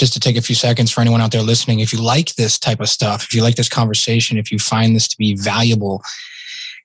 just 0.00 0.14
to 0.14 0.20
take 0.20 0.36
a 0.36 0.42
few 0.42 0.54
seconds 0.54 0.90
for 0.90 1.02
anyone 1.02 1.20
out 1.20 1.30
there 1.30 1.42
listening, 1.42 1.80
if 1.80 1.92
you 1.92 2.00
like 2.00 2.34
this 2.34 2.58
type 2.58 2.80
of 2.80 2.88
stuff, 2.88 3.22
if 3.22 3.34
you 3.34 3.42
like 3.42 3.56
this 3.56 3.68
conversation, 3.68 4.38
if 4.38 4.50
you 4.50 4.58
find 4.58 4.96
this 4.96 5.06
to 5.06 5.16
be 5.18 5.36
valuable, 5.36 6.02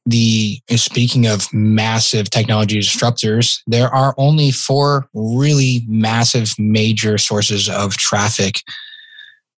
the 0.05 0.59
speaking 0.75 1.25
of 1.25 1.51
massive 1.53 2.29
technology 2.29 2.77
disruptors, 2.77 3.61
there 3.67 3.87
are 3.87 4.13
only 4.17 4.51
four 4.51 5.07
really 5.13 5.83
massive 5.87 6.53
major 6.59 7.17
sources 7.17 7.69
of 7.69 7.95
traffic 7.95 8.57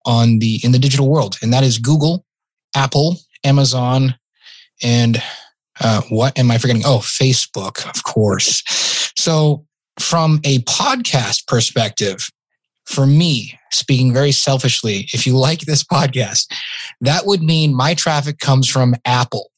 on 0.05 0.39
the 0.39 0.61
in 0.63 0.71
the 0.71 0.79
digital 0.79 1.09
world, 1.09 1.37
and 1.41 1.53
that 1.53 1.65
is 1.65 1.79
Google, 1.79 2.25
Apple, 2.77 3.17
Amazon, 3.43 4.15
and 4.83 5.21
uh, 5.81 6.03
what 6.11 6.39
am 6.39 6.51
I 6.51 6.59
forgetting? 6.59 6.83
Oh, 6.85 6.99
Facebook, 6.99 7.89
of 7.89 8.05
course. 8.05 8.63
So, 9.17 9.65
from 9.99 10.41
a 10.45 10.59
podcast 10.61 11.47
perspective, 11.49 12.29
for 12.87 13.07
me, 13.07 13.59
speaking 13.73 14.13
very 14.13 14.33
selfishly, 14.33 15.09
if 15.13 15.27
you 15.27 15.37
like 15.37 15.61
this 15.61 15.83
podcast, 15.83 16.53
that 17.01 17.27
would 17.27 17.43
mean 17.43 17.75
my 17.75 17.95
traffic 17.95 18.39
comes 18.39 18.69
from 18.69 18.95
Apple, 19.05 19.51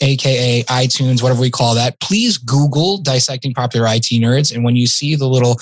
aka 0.00 0.62
iTunes, 0.64 1.22
whatever 1.22 1.40
we 1.40 1.50
call 1.50 1.74
that. 1.74 1.98
Please 2.00 2.38
Google 2.38 2.98
dissecting 2.98 3.54
popular 3.54 3.86
IT 3.88 4.06
nerds, 4.20 4.54
and 4.54 4.64
when 4.64 4.76
you 4.76 4.86
see 4.86 5.16
the 5.16 5.28
little, 5.28 5.56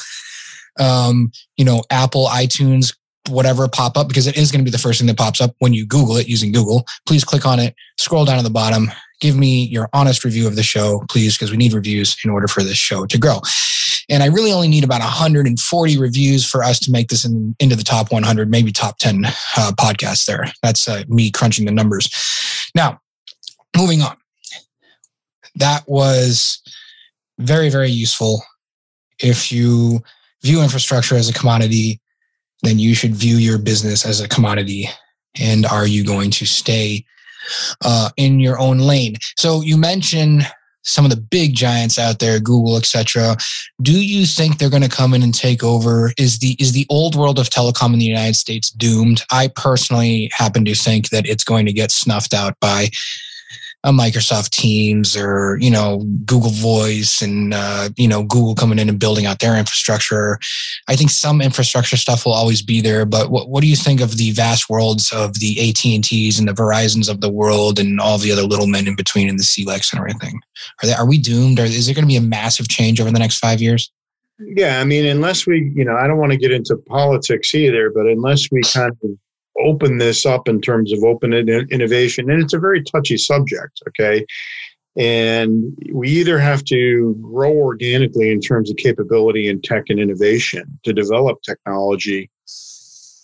um, 0.79 1.31
you 1.57 1.65
know, 1.65 1.83
Apple 1.91 2.27
iTunes 2.27 2.95
whatever 3.29 3.69
pop 3.69 3.97
up 3.97 4.09
because 4.09 4.27
it 4.27 4.37
is 4.37 4.51
going 4.51 4.61
to 4.61 4.65
be 4.65 4.71
the 4.71 4.79
first 4.79 4.99
thing 4.99 5.07
that 5.07 5.17
pops 5.17 5.41
up 5.41 5.55
when 5.61 5.73
you 5.73 5.87
Google 5.87 6.17
it 6.17 6.29
using 6.29 6.51
Google. 6.51 6.85
Please 7.07 7.25
click 7.25 7.47
on 7.47 7.61
it, 7.61 7.75
scroll 7.99 8.25
down 8.25 8.39
to 8.39 8.43
the 8.43 8.51
bottom, 8.51 8.91
give 9.21 9.37
me 9.37 9.65
your 9.67 9.89
honest 9.93 10.25
review 10.25 10.47
of 10.49 10.57
the 10.57 10.63
show, 10.63 11.05
please, 11.09 11.37
because 11.37 11.51
we 11.51 11.57
need 11.57 11.73
reviews 11.73 12.17
in 12.25 12.31
order 12.31 12.49
for 12.49 12.63
this 12.63 12.77
show 12.77 13.07
to 13.07 13.19
grow. 13.19 13.41
And 14.13 14.23
I 14.23 14.27
really 14.27 14.53
only 14.53 14.69
need 14.69 14.85
about 14.85 15.01
140 15.01 15.99
reviews 15.99 16.45
for 16.45 16.63
us 16.63 16.79
to 16.81 16.93
make 16.93 17.09
this 17.09 17.25
in, 17.25 17.57
into 17.59 17.77
the 17.77 17.83
top 17.83 18.13
100, 18.13 18.51
maybe 18.51 18.71
top 18.71 18.99
10 18.99 19.25
uh, 19.25 19.73
podcasts 19.81 20.27
there. 20.27 20.53
That's 20.63 20.87
uh, 20.87 21.05
me 21.09 21.31
crunching 21.31 21.65
the 21.65 21.73
numbers. 21.73 22.11
Now, 22.75 23.01
moving 23.75 24.03
on. 24.03 24.19
That 25.55 25.85
was 25.89 26.61
very, 27.39 27.71
very 27.71 27.89
useful. 27.89 28.43
If 29.19 29.51
you 29.51 30.03
view 30.43 30.63
infrastructure 30.63 31.17
as 31.17 31.31
a 31.31 31.33
commodity, 31.33 31.99
then 32.63 32.79
you 32.79 32.95
should 32.95 33.15
view 33.15 33.37
your 33.37 33.57
business 33.57 34.05
as 34.05 34.21
a 34.21 34.29
commodity. 34.29 34.91
And 35.41 35.65
are 35.65 35.87
you 35.87 36.05
going 36.05 36.31
to 36.33 36.45
stay 36.45 37.07
uh, 37.83 38.11
in 38.19 38.41
your 38.41 38.59
own 38.59 38.79
lane? 38.79 39.15
So 39.39 39.63
you 39.63 39.79
mentioned 39.79 40.47
some 40.83 41.05
of 41.05 41.11
the 41.11 41.17
big 41.17 41.55
giants 41.55 41.99
out 41.99 42.19
there, 42.19 42.41
Google, 42.41 42.77
etc. 42.77 43.37
Do 43.81 43.93
you 43.93 44.27
think 44.27 44.59
they're 44.59 44.71
going 44.71 44.83
to 44.83 44.89
come 44.89 45.15
in 45.15 45.23
and 45.23 45.35
take 45.35 45.63
over? 45.63 46.13
Is 46.19 46.39
the 46.39 46.57
is 46.59 46.73
the 46.73 46.87
old 46.89 47.15
world 47.15 47.39
of 47.39 47.49
telecom 47.49 47.93
in 47.93 47.99
the 47.99 48.05
United 48.05 48.37
States 48.37 48.71
doomed? 48.71 49.23
I 49.31 49.49
personally 49.49 50.31
happen 50.33 50.65
to 50.65 50.75
think 50.75 51.11
that 51.11 51.27
it's 51.27 51.45
going 51.45 51.67
to 51.67 51.73
get 51.73 51.91
snuffed 51.91 52.35
out 52.35 52.59
by 52.61 52.89
a 53.85 53.91
Microsoft 53.91 54.51
Teams 54.51 55.17
or 55.17 55.59
you 55.61 55.71
know 55.71 56.05
Google 56.25 56.51
Voice 56.51 57.21
and 57.21 57.53
uh, 57.53 57.89
you 57.97 58.07
know 58.07 58.23
Google 58.23 58.55
coming 58.55 58.79
in 58.79 58.89
and 58.89 58.99
building 58.99 59.27
out 59.27 59.41
their 59.41 59.57
infrastructure. 59.57 60.39
I 60.89 60.97
think 60.97 61.11
some 61.11 61.41
infrastructure 61.41 61.97
stuff 61.97 62.25
will 62.25 62.33
always 62.33 62.63
be 62.63 62.81
there, 62.81 63.05
but 63.05 63.31
what, 63.31 63.49
what 63.49 63.61
do 63.61 63.69
you 63.69 63.77
think 63.77 64.01
of 64.01 64.17
the 64.17 64.31
vast 64.33 64.71
worlds 64.71 65.13
of 65.13 65.41
the 65.41 65.69
AT 65.69 65.85
and 65.85 66.05
T's 66.05 66.39
and 66.39 66.49
the 66.49 66.53
Verizons 66.53 67.09
of 67.09 67.21
the 67.21 67.31
world 67.31 67.79
and 67.79 68.01
all 68.01 68.19
the 68.19 68.33
other 68.33 68.43
little 68.43 68.67
men 68.67 68.87
in 68.87 68.97
between 68.97 69.29
and 69.29 69.39
the 69.39 69.45
CLECs 69.45 69.93
and 69.93 70.01
everything? 70.01 70.41
Are 70.83 70.87
they, 70.87 70.95
are 70.95 71.07
we 71.07 71.19
doomed? 71.19 71.59
Or 71.59 71.65
is 71.65 71.87
there 71.87 71.95
going 71.95 72.05
to 72.05 72.09
be 72.09 72.17
a 72.17 72.21
massive 72.21 72.69
change 72.69 73.01
over 73.01 73.11
the 73.11 73.19
next 73.19 73.39
five 73.39 73.61
years? 73.61 73.91
Yeah, 74.39 74.81
I 74.81 74.85
mean, 74.85 75.07
unless 75.07 75.47
we, 75.47 75.73
you 75.75 75.85
know, 75.85 75.97
I 75.97 76.07
don't 76.07 76.19
want 76.19 76.33
to 76.33 76.39
get 76.39 76.51
into 76.51 76.77
politics 76.77 77.55
either, 77.55 77.91
but 77.91 78.07
unless 78.07 78.51
we 78.51 78.63
kind 78.63 78.91
of 78.91 79.11
open 79.63 79.99
this 79.99 80.27
up 80.27 80.49
in 80.49 80.61
terms 80.61 80.93
of 80.93 81.03
open 81.05 81.33
innovation. 81.33 82.31
And 82.31 82.43
it's 82.43 82.55
a 82.55 82.59
very 82.59 82.83
touchy 82.83 83.17
subject, 83.17 83.81
okay? 83.89 84.27
And 84.97 85.77
we 85.93 86.09
either 86.11 86.39
have 86.39 86.65
to 86.65 87.17
grow 87.23 87.53
organically 87.53 88.31
in 88.31 88.41
terms 88.41 88.71
of 88.71 88.77
capability 88.77 89.49
and 89.49 89.65
tech 89.65 89.85
and 89.89 89.99
innovation 89.99 90.79
to 90.85 90.93
develop 90.93 91.41
technology 91.43 92.31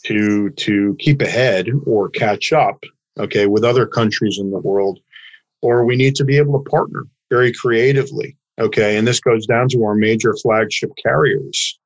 to 0.04 0.48
to 0.50 0.96
keep 0.98 1.20
ahead 1.20 1.68
or 1.84 2.08
catch 2.08 2.52
up, 2.52 2.82
okay, 3.18 3.46
with 3.46 3.64
other 3.64 3.86
countries 3.86 4.38
in 4.38 4.50
the 4.50 4.60
world, 4.60 4.98
or 5.60 5.84
we 5.84 5.96
need 5.96 6.14
to 6.14 6.24
be 6.24 6.38
able 6.38 6.58
to 6.58 6.70
partner 6.70 7.04
very 7.28 7.52
creatively, 7.52 8.34
okay. 8.58 8.96
And 8.96 9.06
this 9.06 9.20
goes 9.20 9.46
down 9.46 9.68
to 9.70 9.84
our 9.84 9.94
major 9.94 10.34
flagship 10.40 10.90
carriers, 11.04 11.78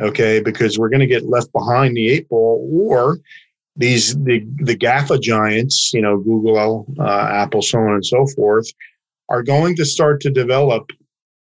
okay, 0.00 0.40
because 0.40 0.78
we're 0.78 0.90
going 0.90 1.00
to 1.00 1.06
get 1.06 1.30
left 1.30 1.50
behind 1.52 1.96
the 1.96 2.10
eight 2.10 2.28
ball, 2.28 2.68
or 2.70 3.18
these 3.76 4.14
the 4.24 4.46
the 4.56 4.76
GAFA 4.76 5.20
giants, 5.20 5.92
you 5.92 6.00
know, 6.00 6.18
Google, 6.18 6.86
uh, 6.98 7.28
Apple, 7.30 7.62
so 7.62 7.78
on 7.78 7.94
and 7.94 8.06
so 8.06 8.26
forth, 8.36 8.70
are 9.28 9.42
going 9.42 9.76
to 9.76 9.84
start 9.84 10.20
to 10.22 10.30
develop 10.30 10.90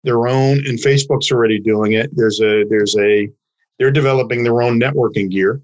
their 0.03 0.27
own, 0.27 0.57
and 0.65 0.79
Facebook's 0.79 1.31
already 1.31 1.59
doing 1.59 1.93
it. 1.93 2.09
There's 2.15 2.39
a 2.41 2.63
there's 2.69 2.95
a 2.97 3.29
they're 3.77 3.91
developing 3.91 4.43
their 4.43 4.61
own 4.61 4.79
networking 4.79 5.29
gear. 5.29 5.61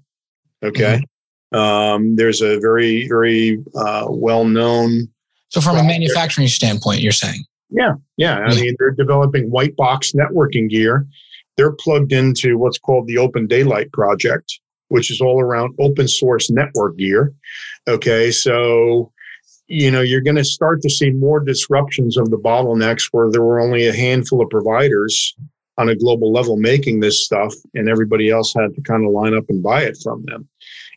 Okay, 0.62 1.02
mm-hmm. 1.52 1.58
um, 1.58 2.16
there's 2.16 2.42
a 2.42 2.58
very 2.60 3.08
very 3.08 3.62
uh, 3.74 4.06
well 4.08 4.44
known. 4.44 5.08
So, 5.48 5.60
from 5.60 5.76
a 5.76 5.82
manufacturing 5.82 6.48
standpoint, 6.48 7.00
you're 7.00 7.12
saying? 7.12 7.44
Yeah, 7.70 7.94
yeah. 8.16 8.38
I 8.38 8.54
mean, 8.54 8.76
they're 8.78 8.90
developing 8.92 9.50
white 9.50 9.74
box 9.76 10.12
networking 10.12 10.70
gear. 10.70 11.06
They're 11.56 11.72
plugged 11.72 12.12
into 12.12 12.56
what's 12.56 12.78
called 12.78 13.06
the 13.06 13.16
OpenDaylight 13.16 13.92
Project 13.92 14.60
which 14.92 15.10
is 15.10 15.22
all 15.22 15.40
around 15.40 15.74
open 15.80 16.06
source 16.06 16.50
network 16.50 16.98
gear. 16.98 17.32
Okay, 17.88 18.30
so 18.30 19.10
you 19.66 19.90
know 19.90 20.02
you're 20.02 20.20
going 20.20 20.36
to 20.36 20.44
start 20.44 20.82
to 20.82 20.90
see 20.90 21.10
more 21.10 21.40
disruptions 21.40 22.18
of 22.18 22.30
the 22.30 22.36
bottlenecks 22.36 23.08
where 23.12 23.30
there 23.30 23.42
were 23.42 23.58
only 23.58 23.86
a 23.86 23.92
handful 23.92 24.42
of 24.42 24.50
providers 24.50 25.34
on 25.78 25.88
a 25.88 25.96
global 25.96 26.30
level 26.30 26.58
making 26.58 27.00
this 27.00 27.24
stuff 27.24 27.54
and 27.74 27.88
everybody 27.88 28.28
else 28.28 28.52
had 28.54 28.74
to 28.74 28.82
kind 28.82 29.06
of 29.06 29.12
line 29.12 29.34
up 29.34 29.44
and 29.48 29.62
buy 29.62 29.82
it 29.82 29.96
from 30.02 30.22
them 30.26 30.46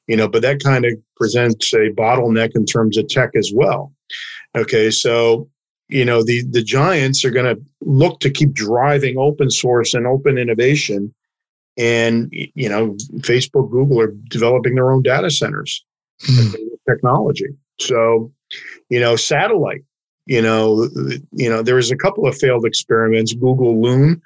you 0.07 0.17
know 0.17 0.27
but 0.27 0.41
that 0.41 0.61
kind 0.61 0.83
of 0.83 0.91
presents 1.15 1.73
a 1.73 1.89
bottleneck 1.91 2.51
in 2.55 2.65
terms 2.65 2.97
of 2.97 3.07
tech 3.07 3.29
as 3.35 3.51
well 3.55 3.93
okay 4.57 4.91
so 4.91 5.49
you 5.87 6.03
know 6.03 6.21
the 6.21 6.43
the 6.49 6.63
giants 6.63 7.23
are 7.23 7.31
going 7.31 7.55
to 7.55 7.61
look 7.81 8.19
to 8.19 8.29
keep 8.29 8.51
driving 8.51 9.17
open 9.17 9.49
source 9.49 9.93
and 9.93 10.05
open 10.05 10.37
innovation 10.37 11.13
and 11.77 12.29
you 12.31 12.69
know 12.69 12.93
facebook 13.19 13.69
google 13.71 13.99
are 13.99 14.13
developing 14.29 14.75
their 14.75 14.91
own 14.91 15.01
data 15.01 15.29
centers 15.29 15.83
hmm. 16.21 16.51
technology 16.89 17.47
so 17.79 18.31
you 18.89 18.99
know 18.99 19.15
satellite 19.15 19.83
you 20.25 20.41
know 20.41 20.89
you 21.31 21.49
know 21.49 21.61
there 21.61 21.75
was 21.75 21.91
a 21.91 21.97
couple 21.97 22.27
of 22.27 22.37
failed 22.37 22.65
experiments 22.65 23.33
google 23.33 23.81
loon 23.81 24.21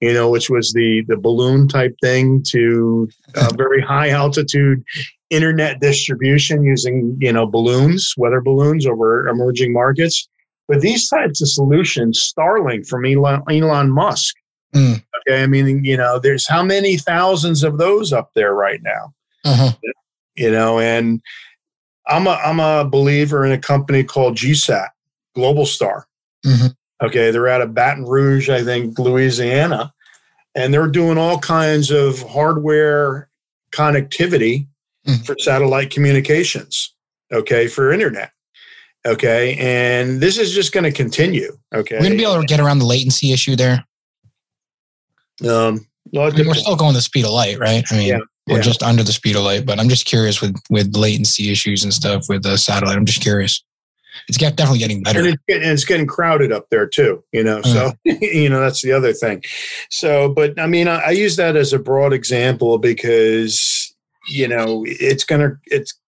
you 0.00 0.12
know 0.12 0.30
which 0.30 0.48
was 0.48 0.72
the 0.72 1.04
the 1.08 1.16
balloon 1.16 1.68
type 1.68 1.94
thing 2.00 2.42
to 2.42 3.08
uh, 3.34 3.50
very 3.56 3.80
high 3.80 4.10
altitude 4.10 4.82
internet 5.30 5.80
distribution 5.80 6.62
using 6.62 7.16
you 7.20 7.32
know 7.32 7.46
balloons 7.46 8.14
weather 8.16 8.40
balloons 8.40 8.86
over 8.86 9.28
emerging 9.28 9.72
markets 9.72 10.28
but 10.68 10.80
these 10.80 11.08
types 11.08 11.42
of 11.42 11.48
solutions 11.48 12.32
starlink 12.32 12.86
from 12.88 13.04
elon, 13.04 13.42
elon 13.50 13.90
musk 13.90 14.34
Mm. 14.74 15.02
Okay, 15.20 15.42
I 15.42 15.46
mean, 15.46 15.84
you 15.84 15.96
know, 15.96 16.18
there's 16.18 16.46
how 16.46 16.62
many 16.62 16.96
thousands 16.96 17.62
of 17.62 17.78
those 17.78 18.12
up 18.12 18.32
there 18.34 18.54
right 18.54 18.82
now? 18.82 19.14
Uh-huh. 19.44 19.72
You 20.34 20.50
know, 20.50 20.78
and 20.78 21.20
I'm 22.06 22.26
a 22.26 22.30
I'm 22.30 22.60
a 22.60 22.88
believer 22.88 23.44
in 23.44 23.52
a 23.52 23.58
company 23.58 24.02
called 24.02 24.36
GSAT, 24.36 24.88
Globalstar. 25.36 26.04
Mm-hmm. 26.44 27.06
Okay, 27.06 27.30
they're 27.30 27.48
out 27.48 27.62
of 27.62 27.74
Baton 27.74 28.04
Rouge, 28.04 28.48
I 28.48 28.62
think, 28.62 28.98
Louisiana, 28.98 29.92
and 30.54 30.72
they're 30.72 30.88
doing 30.88 31.18
all 31.18 31.38
kinds 31.38 31.90
of 31.90 32.22
hardware 32.22 33.28
connectivity 33.72 34.66
mm-hmm. 35.06 35.22
for 35.22 35.36
satellite 35.38 35.90
communications. 35.90 36.94
Okay, 37.32 37.66
for 37.66 37.92
internet. 37.92 38.32
Okay, 39.04 39.56
and 39.58 40.20
this 40.20 40.38
is 40.38 40.52
just 40.54 40.72
going 40.72 40.84
to 40.84 40.92
continue. 40.92 41.58
Okay, 41.74 41.96
we're 41.96 42.02
going 42.02 42.12
to 42.12 42.18
be 42.18 42.24
able 42.24 42.40
to 42.40 42.46
get 42.46 42.60
around 42.60 42.78
the 42.78 42.86
latency 42.86 43.32
issue 43.32 43.56
there. 43.56 43.84
Um, 45.48 45.86
I 46.16 46.30
mean, 46.30 46.46
we're 46.46 46.54
still 46.54 46.76
going 46.76 46.94
the 46.94 47.00
speed 47.00 47.24
of 47.24 47.30
light, 47.30 47.58
right? 47.58 47.84
I 47.90 47.96
mean, 47.96 48.08
yeah, 48.08 48.18
we're 48.46 48.56
yeah. 48.56 48.62
just 48.62 48.82
under 48.82 49.02
the 49.02 49.12
speed 49.12 49.36
of 49.36 49.42
light, 49.42 49.64
but 49.64 49.78
I'm 49.78 49.88
just 49.88 50.04
curious 50.04 50.40
with 50.40 50.56
with 50.68 50.94
latency 50.96 51.50
issues 51.50 51.84
and 51.84 51.92
stuff 51.92 52.26
with 52.28 52.42
the 52.42 52.58
satellite. 52.58 52.96
I'm 52.96 53.06
just 53.06 53.22
curious. 53.22 53.62
It's 54.28 54.36
get, 54.36 54.56
definitely 54.56 54.80
getting 54.80 55.02
better. 55.02 55.20
And 55.20 55.28
it's, 55.28 55.42
getting, 55.48 55.62
and 55.62 55.72
it's, 55.72 55.84
getting, 55.86 56.06
crowded 56.06 56.52
up 56.52 56.68
there 56.70 56.86
too, 56.86 57.24
you 57.32 57.42
know. 57.42 57.62
So, 57.62 57.86
uh, 57.86 57.92
you 58.04 58.48
know, 58.50 58.60
that's 58.60 58.82
the 58.82 58.92
other 58.92 59.14
thing. 59.14 59.42
So, 59.90 60.28
but 60.28 60.58
I 60.60 60.66
mean, 60.66 60.86
I, 60.86 60.98
I 60.98 61.10
use 61.10 61.36
that 61.36 61.56
as 61.56 61.72
a 61.72 61.78
broad 61.78 62.12
example 62.12 62.76
because, 62.76 63.94
you 64.28 64.46
know, 64.46 64.84
it's 64.86 65.24
going 65.24 65.40
to, 65.40 65.56
it's 65.64 65.98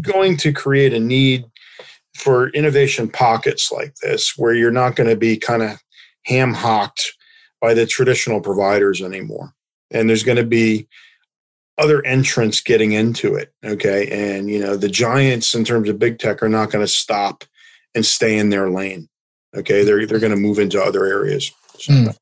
going 0.00 0.38
to 0.38 0.52
create 0.52 0.94
a 0.94 0.98
need 0.98 1.44
for 2.16 2.48
innovation 2.50 3.08
pockets 3.08 3.70
like 3.70 3.94
this 3.96 4.34
where 4.36 4.54
you're 4.54 4.70
not 4.70 4.96
going 4.96 5.10
to 5.10 5.16
be 5.16 5.36
kind 5.36 5.62
of 5.62 5.78
ham 6.24 6.54
hocked 6.54 7.12
by 7.62 7.72
the 7.72 7.86
traditional 7.86 8.40
providers 8.40 9.00
anymore. 9.00 9.54
And 9.92 10.08
there's 10.08 10.24
going 10.24 10.36
to 10.36 10.44
be 10.44 10.88
other 11.78 12.04
entrants 12.04 12.60
getting 12.60 12.92
into 12.92 13.36
it. 13.36 13.54
Okay. 13.64 14.36
And, 14.36 14.50
you 14.50 14.58
know, 14.58 14.76
the 14.76 14.88
giants 14.88 15.54
in 15.54 15.64
terms 15.64 15.88
of 15.88 15.98
big 15.98 16.18
tech 16.18 16.42
are 16.42 16.48
not 16.48 16.70
going 16.70 16.84
to 16.84 16.92
stop 16.92 17.44
and 17.94 18.04
stay 18.04 18.36
in 18.36 18.50
their 18.50 18.68
lane. 18.68 19.08
Okay. 19.56 19.84
They're, 19.84 20.06
they're 20.06 20.18
going 20.18 20.34
to 20.34 20.36
move 20.36 20.58
into 20.58 20.82
other 20.82 21.06
areas. 21.06 21.50
So. 21.78 21.92
Mm. 21.92 22.18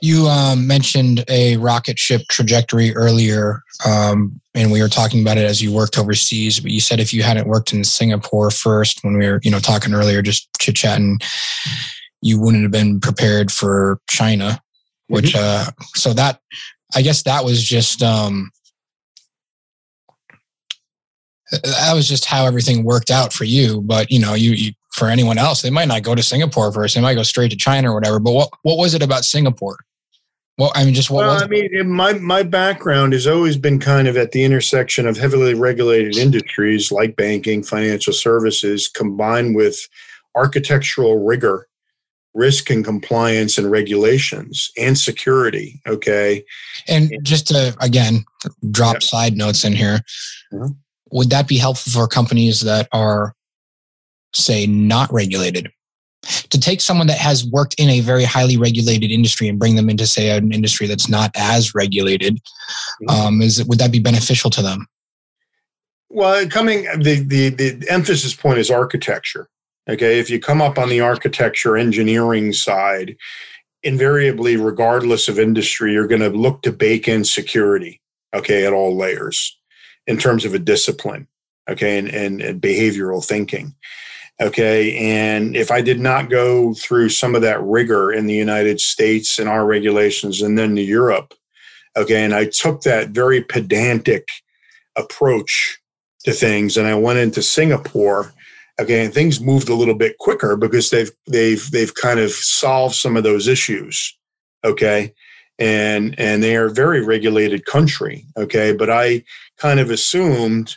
You 0.00 0.26
um, 0.26 0.66
mentioned 0.66 1.24
a 1.28 1.58
rocket 1.58 1.98
ship 1.98 2.22
trajectory 2.28 2.94
earlier, 2.96 3.62
um, 3.86 4.40
and 4.54 4.72
we 4.72 4.80
were 4.80 4.88
talking 4.88 5.20
about 5.20 5.36
it 5.36 5.44
as 5.44 5.60
you 5.60 5.70
worked 5.72 5.98
overseas. 5.98 6.58
But 6.58 6.70
you 6.70 6.80
said 6.80 7.00
if 7.00 7.12
you 7.12 7.22
hadn't 7.22 7.46
worked 7.46 7.72
in 7.72 7.84
Singapore 7.84 8.50
first, 8.50 9.04
when 9.04 9.18
we 9.18 9.26
were, 9.26 9.40
you 9.42 9.50
know, 9.50 9.58
talking 9.58 9.92
earlier, 9.92 10.22
just 10.22 10.48
chit 10.58 10.74
chatting, 10.74 11.20
you 12.22 12.40
wouldn't 12.40 12.62
have 12.62 12.72
been 12.72 12.98
prepared 12.98 13.52
for 13.52 14.00
China 14.08 14.62
which 15.12 15.34
mm-hmm. 15.34 15.68
uh 15.68 15.84
so 15.94 16.14
that 16.14 16.40
i 16.94 17.02
guess 17.02 17.22
that 17.22 17.44
was 17.44 17.62
just 17.62 18.02
um 18.02 18.50
that 21.50 21.92
was 21.94 22.08
just 22.08 22.24
how 22.24 22.46
everything 22.46 22.82
worked 22.82 23.10
out 23.10 23.32
for 23.32 23.44
you 23.44 23.82
but 23.82 24.10
you 24.10 24.18
know 24.18 24.32
you, 24.32 24.52
you 24.52 24.72
for 24.90 25.08
anyone 25.08 25.36
else 25.36 25.60
they 25.60 25.70
might 25.70 25.88
not 25.88 26.02
go 26.02 26.14
to 26.14 26.22
singapore 26.22 26.72
first 26.72 26.94
they 26.94 27.00
might 27.00 27.14
go 27.14 27.22
straight 27.22 27.50
to 27.50 27.56
china 27.56 27.90
or 27.90 27.94
whatever 27.94 28.18
but 28.18 28.32
what 28.32 28.48
what 28.62 28.78
was 28.78 28.94
it 28.94 29.02
about 29.02 29.22
singapore 29.22 29.76
well 30.56 30.72
i 30.74 30.82
mean 30.82 30.94
just 30.94 31.10
what 31.10 31.26
well, 31.26 31.42
i 31.42 31.46
mean 31.46 31.90
my 31.90 32.14
my 32.14 32.42
background 32.42 33.12
has 33.12 33.26
always 33.26 33.58
been 33.58 33.78
kind 33.78 34.08
of 34.08 34.16
at 34.16 34.32
the 34.32 34.42
intersection 34.42 35.06
of 35.06 35.18
heavily 35.18 35.52
regulated 35.52 36.16
industries 36.16 36.90
like 36.90 37.16
banking 37.16 37.62
financial 37.62 38.14
services 38.14 38.88
combined 38.88 39.54
with 39.54 39.78
architectural 40.34 41.22
rigor 41.22 41.68
risk 42.34 42.70
and 42.70 42.84
compliance 42.84 43.58
and 43.58 43.70
regulations 43.70 44.70
and 44.78 44.96
security. 44.96 45.80
Okay. 45.86 46.44
And 46.88 47.12
just 47.22 47.48
to, 47.48 47.76
again, 47.80 48.24
drop 48.70 48.94
yep. 48.94 49.02
side 49.02 49.36
notes 49.36 49.64
in 49.64 49.74
here, 49.74 50.00
mm-hmm. 50.52 50.72
would 51.10 51.30
that 51.30 51.46
be 51.48 51.58
helpful 51.58 51.92
for 51.92 52.08
companies 52.08 52.60
that 52.62 52.88
are, 52.92 53.34
say, 54.32 54.66
not 54.66 55.12
regulated? 55.12 55.70
To 56.50 56.60
take 56.60 56.80
someone 56.80 57.08
that 57.08 57.18
has 57.18 57.44
worked 57.44 57.74
in 57.78 57.90
a 57.90 58.00
very 58.00 58.24
highly 58.24 58.56
regulated 58.56 59.10
industry 59.10 59.48
and 59.48 59.58
bring 59.58 59.74
them 59.74 59.90
into, 59.90 60.06
say, 60.06 60.30
an 60.30 60.52
industry 60.52 60.86
that's 60.86 61.08
not 61.08 61.32
as 61.34 61.74
regulated, 61.74 62.36
mm-hmm. 62.36 63.10
um, 63.10 63.42
is 63.42 63.64
would 63.64 63.80
that 63.80 63.90
be 63.90 63.98
beneficial 63.98 64.48
to 64.50 64.62
them? 64.62 64.86
Well, 66.08 66.46
coming 66.48 66.84
the, 66.96 67.24
the 67.26 67.48
the 67.48 67.86
emphasis 67.90 68.34
point 68.34 68.58
is 68.58 68.70
architecture. 68.70 69.48
Okay. 69.88 70.18
If 70.18 70.30
you 70.30 70.38
come 70.40 70.62
up 70.62 70.78
on 70.78 70.88
the 70.88 71.00
architecture 71.00 71.76
engineering 71.76 72.52
side, 72.52 73.16
invariably, 73.82 74.56
regardless 74.56 75.28
of 75.28 75.38
industry, 75.38 75.92
you're 75.92 76.06
going 76.06 76.20
to 76.20 76.30
look 76.30 76.62
to 76.62 76.72
bake 76.72 77.08
in 77.08 77.24
security, 77.24 78.00
okay, 78.34 78.64
at 78.64 78.72
all 78.72 78.96
layers 78.96 79.58
in 80.06 80.18
terms 80.18 80.44
of 80.44 80.54
a 80.54 80.58
discipline, 80.58 81.26
okay, 81.68 81.98
and, 81.98 82.08
and, 82.08 82.40
and 82.40 82.62
behavioral 82.62 83.24
thinking. 83.24 83.74
Okay. 84.40 84.96
And 84.96 85.54
if 85.54 85.70
I 85.70 85.82
did 85.82 86.00
not 86.00 86.30
go 86.30 86.74
through 86.74 87.10
some 87.10 87.34
of 87.34 87.42
that 87.42 87.62
rigor 87.62 88.10
in 88.10 88.26
the 88.26 88.34
United 88.34 88.80
States 88.80 89.38
and 89.38 89.48
our 89.48 89.64
regulations 89.64 90.42
and 90.42 90.58
then 90.58 90.74
to 90.74 90.82
Europe, 90.82 91.34
okay, 91.96 92.24
and 92.24 92.34
I 92.34 92.46
took 92.46 92.82
that 92.82 93.10
very 93.10 93.42
pedantic 93.42 94.26
approach 94.96 95.78
to 96.24 96.32
things 96.32 96.76
and 96.76 96.88
I 96.88 96.94
went 96.94 97.18
into 97.18 97.42
Singapore 97.42 98.32
okay 98.80 99.04
and 99.04 99.12
things 99.12 99.40
moved 99.40 99.68
a 99.68 99.74
little 99.74 99.94
bit 99.94 100.18
quicker 100.18 100.56
because 100.56 100.90
they've 100.90 101.10
they've 101.28 101.70
they've 101.70 101.94
kind 101.94 102.20
of 102.20 102.30
solved 102.30 102.94
some 102.94 103.16
of 103.16 103.22
those 103.22 103.48
issues 103.48 104.16
okay? 104.64 105.12
And 105.58 106.18
and 106.18 106.42
they 106.42 106.56
are 106.56 106.66
a 106.66 106.72
very 106.72 107.04
regulated 107.04 107.66
country 107.66 108.26
okay? 108.36 108.74
But 108.74 108.90
i 108.90 109.22
kind 109.58 109.80
of 109.80 109.90
assumed 109.90 110.76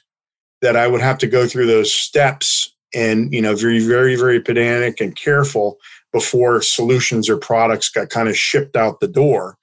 that 0.61 0.75
i 0.75 0.87
would 0.87 1.01
have 1.01 1.17
to 1.19 1.27
go 1.27 1.47
through 1.47 1.67
those 1.67 1.93
steps 1.93 2.75
and 2.93 3.33
you 3.33 3.41
know 3.41 3.55
very 3.55 3.79
very 3.79 4.15
very 4.15 4.39
pedantic 4.39 5.01
and 5.01 5.15
careful 5.15 5.77
before 6.11 6.61
solutions 6.61 7.29
or 7.29 7.37
products 7.37 7.89
got 7.89 8.09
kind 8.09 8.29
of 8.29 8.37
shipped 8.37 8.75
out 8.75 8.99
the 8.99 9.07
door 9.07 9.57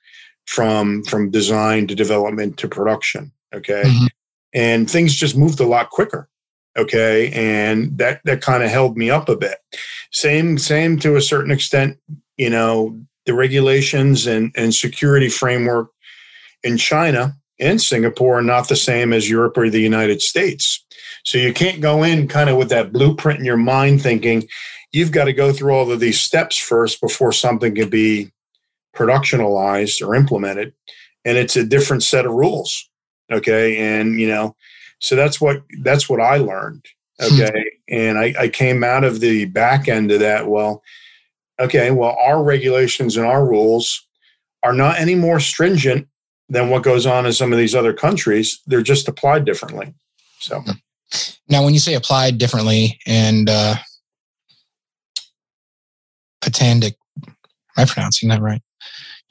from 0.46 1.02
from 1.04 1.30
design 1.30 1.86
to 1.86 1.94
development 1.94 2.56
to 2.58 2.68
production 2.68 3.32
okay? 3.54 3.82
Mm-hmm. 3.84 4.06
and 4.54 4.90
things 4.90 5.14
just 5.14 5.36
moved 5.36 5.60
a 5.60 5.66
lot 5.66 5.90
quicker 5.90 6.28
okay? 6.76 7.30
And 7.32 7.96
that 7.98 8.20
that 8.24 8.40
kind 8.40 8.62
of 8.62 8.70
held 8.70 8.96
me 8.96 9.10
up 9.10 9.28
a 9.28 9.36
bit. 9.36 9.58
Same 10.10 10.58
same 10.58 10.98
to 11.00 11.16
a 11.16 11.22
certain 11.22 11.50
extent 11.50 11.98
you 12.36 12.50
know 12.50 12.98
the 13.26 13.34
regulations 13.34 14.26
and 14.26 14.52
and 14.56 14.74
security 14.74 15.28
framework 15.28 15.90
in 16.62 16.76
china 16.76 17.36
and 17.60 17.80
singapore 17.80 18.38
are 18.38 18.42
not 18.42 18.68
the 18.68 18.76
same 18.76 19.12
as 19.12 19.30
europe 19.30 19.56
or 19.56 19.70
the 19.70 19.80
united 19.80 20.20
states. 20.20 20.84
So 21.24 21.38
you 21.38 21.52
can't 21.52 21.80
go 21.80 22.02
in 22.02 22.26
kind 22.26 22.50
of 22.50 22.56
with 22.56 22.68
that 22.70 22.92
blueprint 22.92 23.38
in 23.38 23.44
your 23.44 23.56
mind 23.56 24.02
thinking 24.02 24.48
you've 24.90 25.12
got 25.12 25.26
to 25.26 25.32
go 25.32 25.52
through 25.52 25.72
all 25.72 25.90
of 25.92 26.00
these 26.00 26.20
steps 26.20 26.58
first 26.58 27.00
before 27.00 27.32
something 27.32 27.76
can 27.76 27.88
be 27.88 28.32
productionalized 28.96 30.06
or 30.06 30.14
implemented 30.14 30.72
and 31.24 31.38
it's 31.38 31.56
a 31.56 31.64
different 31.64 32.02
set 32.02 32.26
of 32.26 32.32
rules 32.32 32.88
okay? 33.30 33.78
And 33.78 34.20
you 34.20 34.28
know 34.28 34.56
so 35.02 35.16
that's 35.16 35.40
what 35.40 35.62
that's 35.82 36.08
what 36.08 36.20
I 36.20 36.36
learned. 36.38 36.86
Hmm. 37.20 37.40
Okay. 37.40 37.72
and 37.88 38.18
I, 38.18 38.34
I 38.38 38.48
came 38.48 38.82
out 38.82 39.04
of 39.04 39.20
the 39.20 39.44
back 39.46 39.86
end 39.88 40.10
of 40.10 40.20
that. 40.20 40.48
Well, 40.48 40.82
okay, 41.60 41.90
well, 41.90 42.16
our 42.18 42.42
regulations 42.42 43.16
and 43.16 43.26
our 43.26 43.44
rules 43.44 44.06
are 44.62 44.72
not 44.72 44.98
any 44.98 45.14
more 45.14 45.40
stringent 45.40 46.08
than 46.48 46.70
what 46.70 46.82
goes 46.82 47.04
on 47.04 47.26
in 47.26 47.32
some 47.32 47.52
of 47.52 47.58
these 47.58 47.74
other 47.74 47.92
countries. 47.92 48.60
They're 48.66 48.82
just 48.82 49.08
applied 49.08 49.44
differently. 49.44 49.92
So 50.38 50.60
hmm. 50.60 50.70
now 51.48 51.64
when 51.64 51.74
you 51.74 51.80
say 51.80 51.94
applied 51.94 52.38
differently 52.38 52.98
and 53.06 53.50
uh 53.50 53.76
Patandic, 56.40 56.96
am 57.24 57.34
I 57.76 57.84
pronouncing 57.84 58.28
that 58.30 58.40
right? 58.40 58.62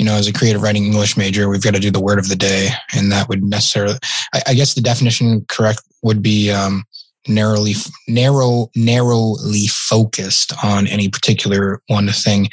You 0.02 0.06
know, 0.06 0.16
as 0.16 0.28
a 0.28 0.34
creative 0.34 0.64
writing 0.64 0.84
English 0.84 1.16
major, 1.16 1.48
we've 1.48 1.62
got 1.62 1.76
to 1.76 1.80
do 1.80 1.92
the 1.92 2.02
word 2.02 2.18
of 2.18 2.28
the 2.28 2.36
day, 2.36 2.70
and 2.96 3.12
that 3.12 3.30
would 3.30 3.44
necessarily, 3.44 4.00
I, 4.34 4.42
I 4.48 4.54
guess, 4.56 4.74
the 4.74 4.82
definition 4.82 5.46
correct 5.48 5.84
would 6.02 6.24
be 6.24 6.50
um, 6.50 6.86
narrowly, 7.28 7.74
narrow, 8.08 8.72
narrowly 8.76 9.68
focused 9.68 10.54
on 10.64 10.88
any 10.88 11.08
particular 11.08 11.84
one 11.86 12.08
thing. 12.08 12.50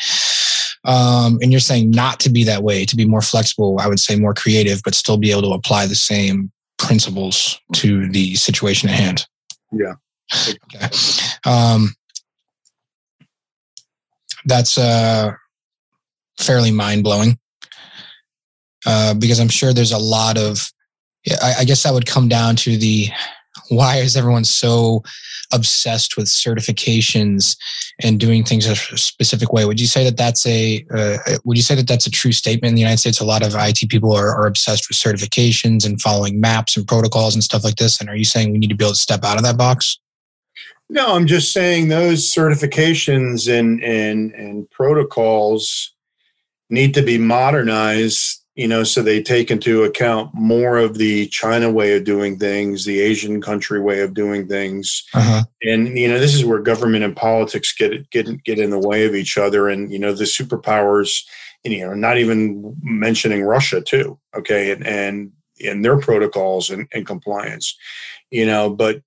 Um, 0.85 1.39
and 1.41 1.51
you're 1.51 1.59
saying 1.59 1.91
not 1.91 2.21
to 2.21 2.29
be 2.29 2.45
that 2.45 2.63
way, 2.63 2.85
to 2.85 2.95
be 2.95 3.07
more 3.07 3.23
flexible. 3.23 3.79
I 3.81 3.89
would 3.89 3.99
say 3.99 4.17
more 4.17 4.35
creative, 4.35 4.83
but 4.85 4.95
still 4.95 5.17
be 5.17 5.31
able 5.31 5.41
to 5.45 5.53
apply 5.53 5.87
the 5.87 5.95
same 5.95 6.53
principles 6.77 7.59
to 7.77 8.11
the 8.11 8.35
situation 8.35 8.91
at 8.91 8.95
hand. 8.95 9.27
Yeah. 9.73 9.95
Okay. 10.75 10.89
Um, 11.47 11.95
that's 14.45 14.77
uh 14.77 15.33
fairly 16.39 16.71
mind 16.71 17.05
blowing. 17.05 17.39
Uh, 18.87 19.13
because 19.15 19.41
I'm 19.41 19.49
sure 19.49 19.73
there's 19.73 19.93
a 19.93 19.99
lot 19.99 20.39
of, 20.39 20.71
I, 21.43 21.57
I 21.61 21.65
guess 21.65 21.83
that 21.83 21.93
would 21.93 22.07
come 22.07 22.29
down 22.29 22.57
to 22.57 22.77
the 22.77 23.09
why 23.69 23.97
is 23.97 24.17
everyone 24.17 24.45
so 24.45 25.03
obsessed 25.53 26.17
with 26.17 26.27
certifications 26.27 27.57
and 28.03 28.21
doing 28.21 28.45
things 28.45 28.67
a 28.67 28.77
specific 28.77 29.53
way? 29.53 29.65
Would 29.65 29.81
you 29.81 29.87
say 29.87 30.05
that 30.05 30.17
that's 30.17 30.47
a 30.47 30.85
uh, 30.95 31.19
would 31.45 31.57
you 31.57 31.63
say 31.63 31.75
that 31.75 31.89
that's 31.89 32.07
a 32.07 32.11
true 32.11 32.33
statement 32.33 32.71
in 32.71 32.75
the 32.75 32.81
united 32.81 32.99
states? 32.99 33.21
A 33.21 33.25
lot 33.25 33.45
of 33.45 33.55
it 33.55 33.89
people 33.89 34.15
are, 34.15 34.31
are 34.31 34.47
obsessed 34.47 34.89
with 34.89 34.99
certifications 34.99 35.85
and 35.85 36.01
following 36.01 36.41
maps 36.41 36.77
and 36.77 36.87
protocols 36.87 37.35
and 37.35 37.43
stuff 37.43 37.65
like 37.65 37.77
this 37.77 38.01
and 38.01 38.09
are 38.09 38.17
you 38.17 38.25
saying 38.25 38.53
we 38.53 38.59
need 38.59 38.71
to 38.71 38.77
be 38.77 38.85
able 38.85 38.93
to 38.93 38.99
step 38.99 39.25
out 39.25 39.37
of 39.37 39.43
that 39.43 39.57
box? 39.57 39.99
No 40.91 41.15
i'm 41.15 41.27
just 41.27 41.53
saying 41.53 41.89
those 41.89 42.33
certifications 42.33 43.49
and 43.53 43.83
and 43.83 44.33
and 44.33 44.71
protocols 44.71 45.95
need 46.71 46.95
to 46.95 47.03
be 47.03 47.19
modernized 47.19 48.43
you 48.59 48.67
know 48.67 48.83
so 48.83 49.01
they 49.01 49.23
take 49.23 49.51
into 49.51 49.85
account 49.85 50.35
more 50.35 50.79
of 50.79 50.99
the 50.99 51.29
china 51.29 51.71
way 51.71 51.97
of 51.97 52.05
doing 52.05 52.39
things 52.39 52.85
the 52.85 53.01
asian 53.01 53.41
country 53.41 53.81
way 53.81 54.01
of 54.01 54.13
doing 54.13 54.47
things. 54.49 55.05
Uh-huh. 55.15 55.45
and 55.63 55.97
you 55.97 56.09
know 56.09 56.19
this 56.19 56.35
is 56.35 56.45
where 56.45 56.59
government 56.59 57.05
and 57.05 57.17
politics 57.17 57.73
get 57.73 58.11
get 58.11 58.27
get 58.45 58.59
in 58.59 58.71
the 58.71 58.79
way 58.79 59.07
of 59.07 59.15
each 59.15 59.39
other. 59.39 59.69
And 59.69 59.93
you 59.93 59.99
know 59.99 60.13
the 60.13 60.25
superpowers 60.25 61.23
you 61.65 61.87
know 61.87 61.95
not 61.95 62.19
even 62.19 62.77
mentioning 62.83 63.43
russia 63.43 63.81
too 63.81 64.19
okay 64.37 64.71
and 64.73 64.87
and 64.87 65.33
and 65.65 65.85
their 65.85 65.99
protocols 65.99 66.71
and, 66.71 66.89
and 66.93 67.07
compliance 67.07 67.77
you 68.31 68.47
know 68.47 68.71
but 68.71 69.03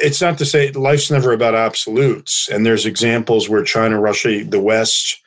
it's 0.00 0.20
not 0.20 0.38
to 0.38 0.44
say 0.44 0.70
life's 0.72 1.10
never 1.10 1.32
about 1.32 1.56
absolutes. 1.56 2.48
And 2.48 2.64
there's 2.64 2.86
examples 2.86 3.48
where 3.48 3.64
china 3.64 4.00
russia 4.00 4.44
the 4.44 4.60
west 4.60 5.20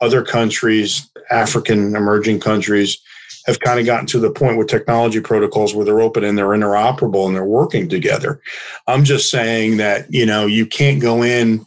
other 0.00 0.22
countries, 0.22 1.08
African 1.30 1.94
emerging 1.96 2.40
countries, 2.40 2.98
have 3.46 3.60
kind 3.60 3.80
of 3.80 3.86
gotten 3.86 4.06
to 4.06 4.18
the 4.18 4.30
point 4.30 4.58
with 4.58 4.68
technology 4.68 5.20
protocols 5.20 5.74
where 5.74 5.84
they're 5.84 6.02
open 6.02 6.22
and 6.22 6.36
they're 6.36 6.48
interoperable 6.48 7.26
and 7.26 7.34
they're 7.34 7.44
working 7.44 7.88
together. 7.88 8.40
I'm 8.86 9.04
just 9.04 9.30
saying 9.30 9.78
that, 9.78 10.12
you 10.12 10.26
know, 10.26 10.44
you 10.44 10.66
can't 10.66 11.00
go 11.00 11.22
in 11.22 11.64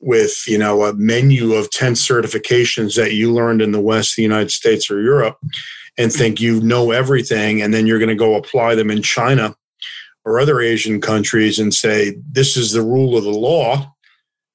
with, 0.00 0.44
you 0.48 0.56
know, 0.56 0.84
a 0.84 0.94
menu 0.94 1.52
of 1.52 1.70
10 1.70 1.92
certifications 1.92 2.96
that 2.96 3.12
you 3.12 3.32
learned 3.32 3.60
in 3.60 3.72
the 3.72 3.80
West, 3.80 4.16
the 4.16 4.22
United 4.22 4.50
States, 4.50 4.90
or 4.90 5.02
Europe 5.02 5.38
and 5.98 6.10
think 6.10 6.40
you 6.40 6.60
know 6.60 6.90
everything 6.90 7.60
and 7.60 7.74
then 7.74 7.86
you're 7.86 7.98
going 7.98 8.08
to 8.08 8.14
go 8.14 8.34
apply 8.34 8.74
them 8.74 8.90
in 8.90 9.02
China 9.02 9.54
or 10.24 10.40
other 10.40 10.60
Asian 10.60 11.00
countries 11.00 11.58
and 11.58 11.74
say, 11.74 12.16
this 12.32 12.56
is 12.56 12.72
the 12.72 12.82
rule 12.82 13.18
of 13.18 13.24
the 13.24 13.30
law. 13.30 13.94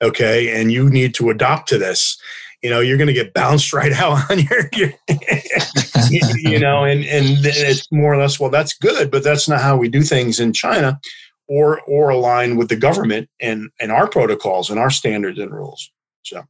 Okay. 0.02 0.60
And 0.60 0.72
you 0.72 0.90
need 0.90 1.14
to 1.16 1.30
adopt 1.30 1.70
to 1.70 1.78
this 1.78 2.18
you 2.66 2.72
know 2.72 2.80
you're 2.80 2.98
going 2.98 3.06
to 3.08 3.14
get 3.14 3.32
bounced 3.32 3.72
right 3.74 3.92
out 4.02 4.32
on 4.32 4.40
your, 4.40 4.70
your 4.74 4.92
you 6.36 6.58
know 6.58 6.84
and 6.84 7.06
and 7.06 7.46
it's 7.46 7.92
more 7.92 8.12
or 8.12 8.18
less 8.18 8.40
well 8.40 8.50
that's 8.50 8.74
good 8.74 9.12
but 9.12 9.24
that's 9.24 9.48
not 9.48 9.62
how 9.62 9.78
we 9.78 9.88
do 9.88 10.02
things 10.02 10.40
in 10.40 10.52
china 10.52 11.00
or 11.48 11.82
or 11.82 12.10
align 12.10 12.56
with 12.56 12.70
the 12.70 12.76
government 12.76 13.30
and 13.40 13.70
and 13.80 13.92
our 13.92 14.08
protocols 14.08 14.70
and 14.70 14.80
our 14.80 14.90
standards 14.90 15.40
and 15.40 15.54
rules. 15.54 15.92
So. 16.24 16.44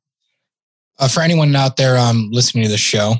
Uh, 0.97 1.09
for 1.09 1.19
anyone 1.19 1.53
out 1.53 1.75
there 1.75 1.97
um, 1.97 2.29
listening 2.31 2.63
to 2.63 2.69
the 2.69 2.77
show 2.77 3.15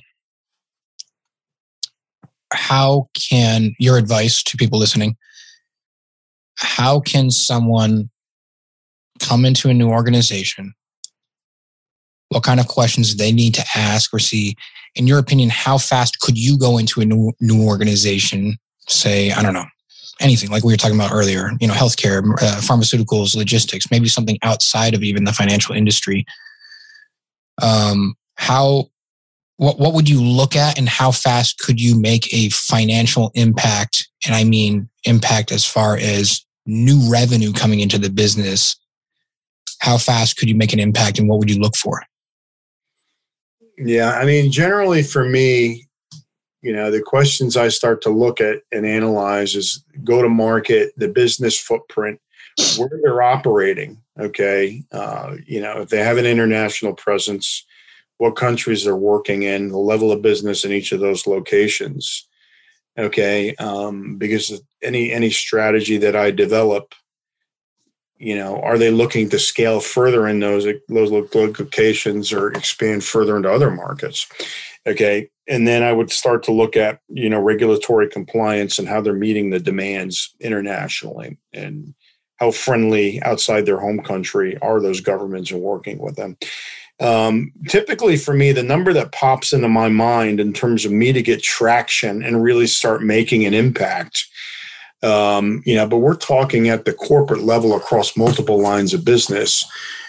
how 2.54 3.10
can 3.30 3.76
your 3.80 3.98
advice 3.98 4.42
to 4.42 4.56
people 4.56 4.80
listening 4.80 5.18
how 6.56 7.02
can 7.02 7.30
someone 7.30 8.10
come 9.20 9.44
into 9.44 9.68
a 9.68 9.74
new 9.74 9.90
organization 9.90 10.74
what 12.30 12.44
kind 12.44 12.60
of 12.60 12.68
questions 12.68 13.14
do 13.14 13.18
they 13.18 13.32
need 13.32 13.54
to 13.56 13.64
ask 13.76 14.14
or 14.14 14.20
see. 14.20 14.56
In 14.96 15.08
your 15.08 15.20
opinion 15.20 15.50
how 15.50 15.78
fast 15.78 16.20
could 16.20 16.38
you 16.38 16.58
go 16.58 16.78
into 16.78 17.02
a 17.02 17.06
new 17.06 17.34
new 17.40 17.66
organization? 17.66 18.58
Say 18.88 19.32
i 19.32 19.42
don't 19.42 19.54
know 19.54 19.66
anything 20.22 20.50
like 20.50 20.64
we 20.64 20.72
were 20.72 20.78
talking 20.78 20.96
about 20.96 21.12
earlier 21.12 21.52
you 21.60 21.68
know 21.68 21.74
healthcare 21.74 22.24
uh, 22.42 22.62
pharmaceuticals 22.62 23.36
logistics 23.36 23.92
maybe 23.92 24.08
something 24.08 24.38
outside 24.44 24.94
of 24.94 25.04
even 25.04 25.24
the 25.24 25.34
financial 25.34 25.76
industry. 25.76 26.26
Um 27.62 28.16
how 28.36 28.90
what 29.58 29.80
what 29.80 29.94
would 29.94 30.10
you 30.10 30.22
look 30.22 30.56
at 30.56 30.78
and 30.78 30.90
how 30.90 31.12
fast 31.12 31.60
could 31.60 31.80
you 31.80 32.00
make 32.00 32.34
a 32.34 32.50
financial 32.50 33.32
impact 33.36 34.10
and 34.26 34.36
i 34.36 34.44
mean 34.44 34.90
impact 35.06 35.52
as 35.52 35.66
far 35.66 35.98
as 35.98 36.46
new 36.66 37.12
revenue 37.12 37.54
coming 37.54 37.80
into 37.80 37.98
the 37.98 38.10
business? 38.10 38.76
How 39.80 39.98
fast 39.98 40.38
could 40.38 40.50
you 40.50 40.56
make 40.56 40.74
an 40.74 40.80
impact 40.80 41.20
and 41.20 41.28
what 41.30 41.40
would 41.40 41.50
you 41.50 41.60
look 41.60 41.76
for 41.76 42.02
yeah, 43.78 44.12
I 44.12 44.26
mean, 44.26 44.52
generally 44.52 45.04
for 45.04 45.28
me, 45.28 45.88
you 46.62 46.74
know, 46.74 46.90
the 46.90 47.02
questions 47.02 47.58
I 47.58 47.68
start 47.68 48.02
to 48.04 48.10
look 48.10 48.42
at 48.42 48.62
and 48.72 48.86
analyze 48.86 49.56
is 49.56 49.84
go 50.04 50.22
to 50.22 50.30
market, 50.30 50.94
the 50.98 51.08
business 51.08 51.60
footprint, 51.60 52.20
where 52.78 52.90
they're 53.04 53.22
operating. 53.22 54.02
Okay, 54.20 54.84
uh, 54.92 55.36
you 55.46 55.62
know 55.62 55.82
if 55.82 55.90
they 55.90 56.00
have 56.00 56.18
an 56.18 56.26
international 56.26 56.94
presence, 56.94 57.66
what 58.18 58.36
countries 58.36 58.84
they're 58.84 58.96
working 58.96 59.44
in, 59.44 59.68
the 59.68 59.78
level 59.78 60.12
of 60.12 60.22
business 60.22 60.64
in 60.64 60.72
each 60.72 60.92
of 60.92 61.02
those 61.02 61.28
locations. 61.28 62.28
Okay, 62.98 63.54
um, 63.56 64.18
because 64.18 64.62
any 64.82 65.12
any 65.12 65.30
strategy 65.30 65.98
that 65.98 66.16
I 66.16 66.32
develop 66.32 66.96
you 68.18 68.36
know, 68.36 68.60
are 68.62 68.78
they 68.78 68.92
looking 68.92 69.30
to 69.30 69.40
scale 69.40 69.80
further 69.80 70.28
in 70.28 70.40
those 70.40 70.66
those 70.88 71.12
locations 71.12 72.32
or 72.32 72.52
expand 72.52 73.04
further 73.04 73.36
into 73.36 73.52
other 73.52 73.72
markets? 73.72 74.28
Okay, 74.88 75.30
and 75.48 75.68
then 75.68 75.84
I 75.84 75.92
would 75.92 76.12
start 76.12 76.44
to 76.44 76.52
look 76.52 76.78
at 76.78 77.00
you 77.10 77.30
know 77.30 77.40
regulatory 77.40 78.08
compliance 78.08 78.80
and 78.80 78.88
how 78.88 79.02
they're 79.02 79.14
meeting 79.14 79.50
the 79.50 79.60
demands 79.60 80.34
internationally 80.40 81.38
and 81.54 81.94
how 82.38 82.52
friendly 82.52 83.22
outside 83.24 83.66
their 83.66 83.80
home 83.80 84.02
country 84.02 84.58
are 84.62 84.82
those 84.82 85.02
governments 85.02 85.52
and 85.52 85.62
working 85.62 85.98
with 85.98 86.16
them. 86.16 86.38
Um, 87.02 87.52
typically, 87.68 88.16
for 88.16 88.34
me, 88.34 88.52
the 88.54 88.64
number 88.64 88.94
that 88.94 89.12
pops 89.12 89.52
into 89.52 89.68
my 89.68 89.90
mind 89.90 90.40
in 90.40 90.54
terms 90.54 90.86
of 90.86 90.92
me 90.92 91.12
to 91.12 91.22
get 91.22 91.44
traction 91.44 92.24
and 92.24 92.42
really 92.42 92.68
start 92.68 93.04
making 93.04 93.46
an 93.46 93.54
impact 93.54 94.26
um, 95.06 95.62
you 95.66 95.76
know, 95.76 95.88
but 95.88 95.98
we're 95.98 96.16
talking 96.16 96.68
at 96.68 96.86
the 96.86 96.94
corporate 96.94 97.44
level 97.44 97.76
across 97.76 98.18
multiple 98.18 98.60
lines 98.60 98.94
of 98.94 99.06
business 99.06 99.66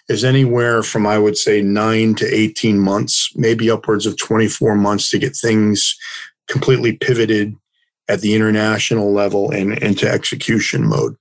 is 0.09 0.24
anywhere 0.24 0.82
from 0.82 1.06
I 1.06 1.18
would 1.18 1.37
say 1.37 1.61
nine 1.61 2.14
to 2.16 2.26
18 2.26 2.78
months, 2.78 3.30
maybe 3.37 3.70
upwards 3.70 4.06
of 4.06 4.16
24 4.16 4.74
months 4.76 5.11
to 5.11 5.18
get 5.18 5.37
things 5.37 5.96
completely 6.48 6.96
pivoted 6.96 7.54
at 8.09 8.20
the 8.20 8.35
international 8.35 9.12
level 9.12 9.50
and 9.50 9.76
into 9.78 10.09
execution 10.09 10.87
mode. 10.88 11.16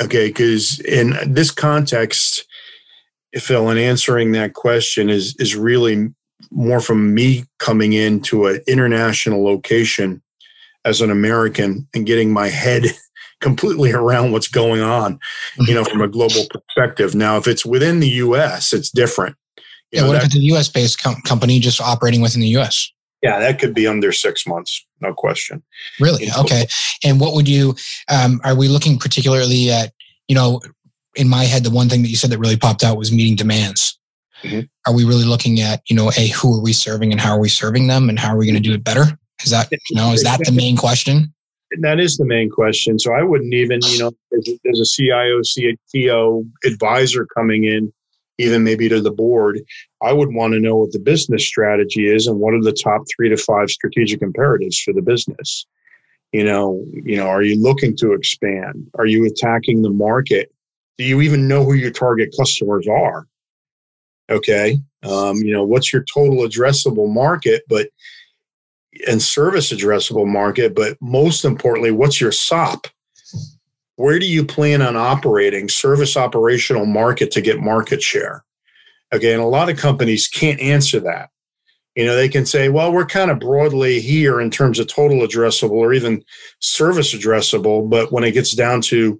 Okay, 0.00 0.28
because 0.28 0.80
in 0.80 1.14
this 1.26 1.50
context, 1.50 2.44
Phil, 3.34 3.70
in 3.70 3.78
answering 3.78 4.32
that 4.32 4.54
question 4.54 5.08
is 5.08 5.36
is 5.36 5.54
really 5.54 6.12
more 6.50 6.80
from 6.80 7.14
me 7.14 7.44
coming 7.58 7.92
into 7.92 8.46
an 8.46 8.60
international 8.66 9.44
location 9.44 10.22
as 10.86 11.00
an 11.00 11.10
American 11.10 11.86
and 11.92 12.06
getting 12.06 12.32
my 12.32 12.48
head 12.48 12.84
completely 13.40 13.92
around 13.92 14.32
what's 14.32 14.48
going 14.48 14.80
on, 14.80 15.18
you 15.58 15.74
know, 15.74 15.84
from 15.84 16.00
a 16.00 16.08
global 16.08 16.46
perspective. 16.48 17.14
Now, 17.14 17.36
if 17.36 17.46
it's 17.46 17.66
within 17.66 18.00
the 18.00 18.08
U.S., 18.08 18.72
it's 18.72 18.88
different. 18.90 19.36
You 19.56 19.62
yeah, 19.92 20.00
know, 20.00 20.06
what 20.08 20.12
that, 20.14 20.22
if 20.22 20.26
it's 20.26 20.36
a 20.36 20.42
U.S. 20.42 20.68
based 20.68 21.02
com- 21.02 21.20
company 21.26 21.60
just 21.60 21.80
operating 21.80 22.22
within 22.22 22.40
the 22.40 22.48
U.S.? 22.48 22.90
Yeah, 23.22 23.38
that 23.40 23.58
could 23.58 23.74
be 23.74 23.86
under 23.86 24.12
six 24.12 24.46
months, 24.46 24.86
no 25.00 25.12
question. 25.12 25.62
Really? 26.00 26.28
Okay. 26.38 26.66
And 27.04 27.20
what 27.20 27.34
would 27.34 27.48
you? 27.48 27.74
Um, 28.08 28.40
are 28.44 28.54
we 28.54 28.68
looking 28.68 28.98
particularly 28.98 29.70
at? 29.70 29.92
You 30.28 30.34
know, 30.34 30.60
in 31.14 31.28
my 31.28 31.44
head, 31.44 31.64
the 31.64 31.70
one 31.70 31.88
thing 31.88 32.02
that 32.02 32.08
you 32.08 32.16
said 32.16 32.30
that 32.30 32.38
really 32.38 32.56
popped 32.56 32.84
out 32.84 32.96
was 32.96 33.12
meeting 33.12 33.36
demands. 33.36 33.98
Mm-hmm. 34.42 34.60
Are 34.86 34.94
we 34.94 35.04
really 35.04 35.24
looking 35.24 35.60
at 35.60 35.82
you 35.88 35.96
know, 35.96 36.10
a 36.16 36.28
who 36.28 36.56
are 36.58 36.62
we 36.62 36.72
serving 36.72 37.10
and 37.10 37.20
how 37.20 37.32
are 37.32 37.40
we 37.40 37.48
serving 37.48 37.86
them 37.86 38.08
and 38.08 38.18
how 38.18 38.34
are 38.34 38.36
we 38.36 38.44
going 38.44 38.60
to 38.60 38.68
do 38.68 38.74
it 38.74 38.84
better? 38.84 39.18
Is 39.44 39.50
that 39.50 39.70
you 39.70 39.96
know 39.96 40.12
is 40.12 40.22
that 40.22 40.40
the 40.44 40.52
main 40.52 40.76
question? 40.76 41.32
That 41.80 41.98
is 42.00 42.16
the 42.16 42.24
main 42.24 42.48
question. 42.50 42.98
So 42.98 43.12
I 43.12 43.22
wouldn't 43.22 43.54
even 43.54 43.80
you 43.84 43.98
know 43.98 44.12
as, 44.36 44.80
a 44.80 44.84
CIO 44.84 45.40
CTO 45.40 46.48
advisor 46.64 47.26
coming 47.26 47.64
in, 47.64 47.92
even 48.38 48.64
maybe 48.64 48.88
to 48.88 49.00
the 49.00 49.10
board, 49.10 49.60
I 50.02 50.12
would 50.12 50.32
want 50.32 50.54
to 50.54 50.60
know 50.60 50.76
what 50.76 50.92
the 50.92 50.98
business 50.98 51.46
strategy 51.46 52.08
is 52.08 52.26
and 52.26 52.38
what 52.38 52.54
are 52.54 52.62
the 52.62 52.72
top 52.72 53.02
three 53.14 53.28
to 53.28 53.36
five 53.36 53.70
strategic 53.70 54.22
imperatives 54.22 54.80
for 54.80 54.92
the 54.92 55.02
business. 55.02 55.66
You 56.32 56.44
know, 56.44 56.84
you 56.92 57.16
know, 57.16 57.28
are 57.28 57.42
you 57.42 57.60
looking 57.60 57.96
to 57.98 58.12
expand? 58.12 58.90
Are 58.98 59.06
you 59.06 59.24
attacking 59.26 59.82
the 59.82 59.90
market? 59.90 60.52
Do 60.98 61.04
you 61.04 61.20
even 61.20 61.46
know 61.48 61.64
who 61.64 61.74
your 61.74 61.90
target 61.90 62.34
customers 62.36 62.86
are? 62.88 63.26
Okay. 64.28 64.78
Um, 65.04 65.36
you 65.36 65.52
know, 65.52 65.64
what's 65.64 65.92
your 65.92 66.04
total 66.12 66.38
addressable 66.38 67.12
market? 67.12 67.62
But 67.68 67.88
and 69.06 69.22
service 69.22 69.72
addressable 69.72 70.26
market, 70.26 70.74
but 70.74 70.96
most 71.00 71.44
importantly, 71.44 71.90
what's 71.90 72.20
your 72.20 72.32
SOP? 72.32 72.86
Where 73.96 74.18
do 74.18 74.26
you 74.26 74.44
plan 74.44 74.82
on 74.82 74.96
operating 74.96 75.68
service 75.68 76.16
operational 76.16 76.86
market 76.86 77.30
to 77.32 77.40
get 77.40 77.60
market 77.60 78.02
share? 78.02 78.44
Okay, 79.12 79.32
and 79.32 79.42
a 79.42 79.46
lot 79.46 79.70
of 79.70 79.78
companies 79.78 80.28
can't 80.28 80.60
answer 80.60 81.00
that. 81.00 81.30
You 81.94 82.04
know, 82.04 82.14
they 82.14 82.28
can 82.28 82.44
say, 82.44 82.68
well, 82.68 82.92
we're 82.92 83.06
kind 83.06 83.30
of 83.30 83.40
broadly 83.40 84.00
here 84.00 84.38
in 84.38 84.50
terms 84.50 84.78
of 84.78 84.86
total 84.86 85.20
addressable 85.20 85.70
or 85.70 85.94
even 85.94 86.22
service 86.60 87.14
addressable, 87.14 87.88
but 87.88 88.12
when 88.12 88.22
it 88.22 88.32
gets 88.32 88.52
down 88.54 88.82
to 88.82 89.18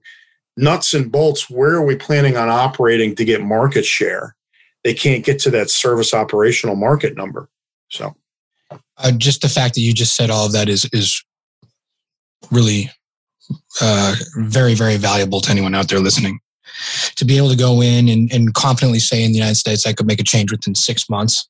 nuts 0.59 0.93
and 0.93 1.11
bolts, 1.11 1.49
where 1.49 1.75
are 1.75 1.87
we 1.87 1.97
planning 1.97 2.37
on 2.37 2.51
operating 2.51 3.15
to 3.15 3.25
get 3.25 3.41
market 3.41 3.87
share? 3.87 4.37
They 4.85 4.93
can't 4.93 5.25
get 5.25 5.39
to 5.41 5.51
that 5.51 5.71
service 5.71 6.13
operational 6.13 6.77
market 6.77 7.17
number. 7.17 7.49
So 7.89 8.15
uh, 8.71 9.13
just 9.13 9.43
the 9.43 9.49
fact 9.49 9.75
that 9.75 9.81
you 9.81 9.93
just 9.93 10.17
said 10.17 10.31
all 10.31 10.47
of 10.47 10.53
that 10.53 10.69
is 10.69 10.89
is 10.93 11.23
really 12.51 12.91
uh, 13.81 14.15
very 14.37 14.75
very 14.75 14.97
valuable 14.97 15.41
to 15.41 15.51
anyone 15.51 15.75
out 15.75 15.89
there 15.89 16.01
listening. 16.01 16.41
To 17.17 17.25
be 17.25 17.39
able 17.39 17.49
to 17.49 17.57
go 17.57 17.81
in 17.81 18.09
and, 18.09 18.31
and 18.33 18.53
confidently 18.53 18.99
say 18.99 19.25
in 19.25 19.33
the 19.33 19.39
United 19.39 19.55
States, 19.55 19.87
I 19.87 19.95
could 19.95 20.07
make 20.07 20.21
a 20.21 20.25
change 20.25 20.51
within 20.51 20.75
six 20.75 21.09
months, 21.09 21.49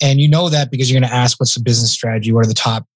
and 0.00 0.20
you 0.20 0.28
know 0.28 0.48
that 0.48 0.70
because 0.70 0.90
you're 0.90 1.00
going 1.00 1.10
to 1.10 1.14
ask, 1.14 1.38
what's 1.40 1.54
the 1.54 1.60
business 1.60 1.92
strategy? 1.92 2.32
What 2.32 2.46
are 2.46 2.48
the 2.48 2.54
top, 2.54 2.86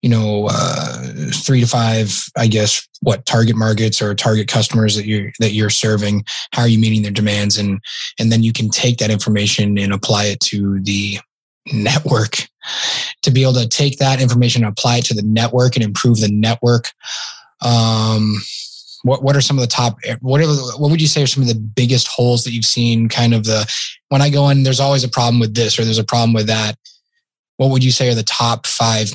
you 0.00 0.08
know, 0.08 0.46
uh, 0.48 1.12
three 1.34 1.60
to 1.60 1.66
five, 1.66 2.16
I 2.36 2.46
guess, 2.46 2.86
what 3.02 3.26
target 3.26 3.56
markets 3.56 4.00
or 4.00 4.14
target 4.14 4.48
customers 4.48 4.94
that 4.96 5.06
you're 5.06 5.32
that 5.40 5.52
you're 5.52 5.70
serving? 5.70 6.24
How 6.52 6.62
are 6.62 6.68
you 6.68 6.78
meeting 6.78 7.02
their 7.02 7.10
demands? 7.10 7.58
And 7.58 7.80
and 8.18 8.32
then 8.32 8.42
you 8.42 8.52
can 8.52 8.70
take 8.70 8.98
that 8.98 9.10
information 9.10 9.76
and 9.78 9.92
apply 9.92 10.26
it 10.26 10.40
to 10.40 10.80
the 10.80 11.18
network 11.72 12.48
to 13.22 13.30
be 13.30 13.42
able 13.42 13.54
to 13.54 13.68
take 13.68 13.98
that 13.98 14.20
information 14.20 14.64
and 14.64 14.72
apply 14.72 14.98
it 14.98 15.04
to 15.06 15.14
the 15.14 15.22
network 15.22 15.76
and 15.76 15.84
improve 15.84 16.20
the 16.20 16.30
network. 16.30 16.88
Um, 17.64 18.36
what 19.02 19.22
what 19.22 19.36
are 19.36 19.40
some 19.40 19.56
of 19.56 19.62
the 19.62 19.68
top 19.68 19.98
what 20.20 20.40
are, 20.40 20.46
what 20.46 20.90
would 20.90 21.00
you 21.00 21.06
say 21.06 21.22
are 21.22 21.26
some 21.26 21.42
of 21.42 21.48
the 21.48 21.54
biggest 21.54 22.08
holes 22.08 22.44
that 22.44 22.52
you've 22.52 22.64
seen? 22.64 23.08
Kind 23.08 23.34
of 23.34 23.44
the 23.44 23.70
when 24.08 24.22
i 24.22 24.30
go 24.30 24.48
in 24.48 24.62
there's 24.62 24.80
always 24.80 25.04
a 25.04 25.08
problem 25.08 25.38
with 25.38 25.54
this 25.54 25.78
or 25.78 25.84
there's 25.84 25.98
a 25.98 26.04
problem 26.04 26.32
with 26.32 26.46
that. 26.46 26.76
What 27.56 27.70
would 27.70 27.84
you 27.84 27.92
say 27.92 28.10
are 28.10 28.14
the 28.14 28.22
top 28.22 28.66
five 28.66 29.12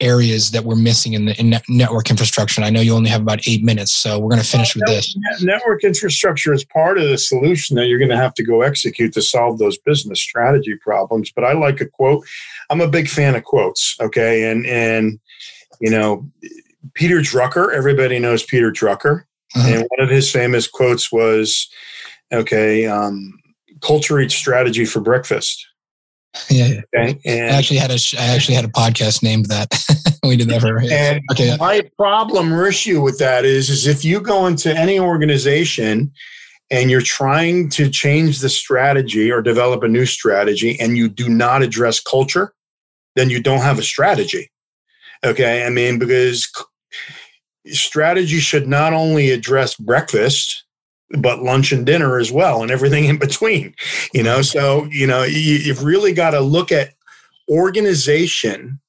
areas 0.00 0.50
that 0.50 0.64
we're 0.64 0.76
missing 0.76 1.12
in 1.12 1.26
the 1.26 1.40
in 1.40 1.54
network 1.68 2.10
infrastructure. 2.10 2.60
And 2.60 2.66
I 2.66 2.70
know 2.70 2.80
you 2.80 2.94
only 2.94 3.10
have 3.10 3.20
about 3.20 3.46
eight 3.46 3.62
minutes, 3.62 3.92
so 3.92 4.18
we're 4.18 4.30
going 4.30 4.42
to 4.42 4.46
finish 4.46 4.74
with 4.74 4.84
this. 4.86 5.16
Network 5.40 5.84
infrastructure 5.84 6.52
is 6.52 6.64
part 6.64 6.98
of 6.98 7.08
the 7.08 7.18
solution 7.18 7.76
that 7.76 7.86
you're 7.86 7.98
going 7.98 8.10
to 8.10 8.16
have 8.16 8.34
to 8.34 8.44
go 8.44 8.62
execute 8.62 9.12
to 9.12 9.22
solve 9.22 9.58
those 9.58 9.78
business 9.78 10.20
strategy 10.20 10.76
problems. 10.76 11.30
But 11.30 11.44
I 11.44 11.52
like 11.52 11.80
a 11.80 11.86
quote. 11.86 12.26
I'm 12.68 12.80
a 12.80 12.88
big 12.88 13.08
fan 13.08 13.36
of 13.36 13.44
quotes. 13.44 13.96
Okay, 14.00 14.50
and 14.50 14.66
and 14.66 15.20
you 15.80 15.90
know, 15.90 16.28
Peter 16.94 17.20
Drucker. 17.20 17.72
Everybody 17.72 18.18
knows 18.18 18.42
Peter 18.42 18.72
Drucker, 18.72 19.24
uh-huh. 19.54 19.68
and 19.68 19.86
one 19.88 20.00
of 20.00 20.10
his 20.10 20.30
famous 20.30 20.66
quotes 20.66 21.12
was, 21.12 21.68
"Okay, 22.32 22.86
um, 22.86 23.38
culture 23.82 24.18
eats 24.18 24.34
strategy 24.34 24.84
for 24.84 25.00
breakfast." 25.00 25.64
Yeah. 26.48 26.80
Okay. 26.94 27.18
And 27.24 27.50
I 27.50 27.58
actually 27.58 27.78
had 27.78 27.90
a 27.90 27.98
I 28.18 28.26
actually 28.26 28.54
had 28.54 28.64
a 28.64 28.68
podcast 28.68 29.22
named 29.22 29.46
that. 29.46 29.68
we 30.22 30.36
did 30.36 30.48
that 30.48 30.60
for. 30.60 30.80
And 30.80 31.20
okay. 31.32 31.56
my 31.58 31.82
problem 31.96 32.52
or 32.52 32.66
issue 32.66 33.02
with 33.02 33.18
that 33.18 33.44
is 33.44 33.68
is 33.68 33.86
if 33.86 34.04
you 34.04 34.20
go 34.20 34.46
into 34.46 34.74
any 34.76 35.00
organization 35.00 36.12
and 36.70 36.90
you're 36.90 37.00
trying 37.00 37.68
to 37.70 37.90
change 37.90 38.40
the 38.40 38.48
strategy 38.48 39.30
or 39.30 39.42
develop 39.42 39.82
a 39.82 39.88
new 39.88 40.06
strategy 40.06 40.78
and 40.78 40.96
you 40.96 41.08
do 41.08 41.28
not 41.28 41.62
address 41.62 42.00
culture, 42.00 42.52
then 43.16 43.28
you 43.28 43.42
don't 43.42 43.62
have 43.62 43.78
a 43.78 43.82
strategy. 43.82 44.50
Okay. 45.24 45.66
I 45.66 45.70
mean, 45.70 45.98
because 45.98 46.48
strategy 47.66 48.38
should 48.38 48.68
not 48.68 48.92
only 48.92 49.30
address 49.30 49.74
breakfast 49.74 50.64
but 51.18 51.42
lunch 51.42 51.72
and 51.72 51.86
dinner 51.86 52.18
as 52.18 52.30
well 52.30 52.62
and 52.62 52.70
everything 52.70 53.04
in 53.04 53.18
between 53.18 53.74
you 54.12 54.22
know? 54.22 54.42
So 54.42 54.84
you 54.90 55.06
know 55.06 55.22
you, 55.22 55.56
you've 55.56 55.84
really 55.84 56.12
got 56.12 56.30
to 56.30 56.40
look 56.40 56.72
at 56.72 56.94
organization 57.48 58.80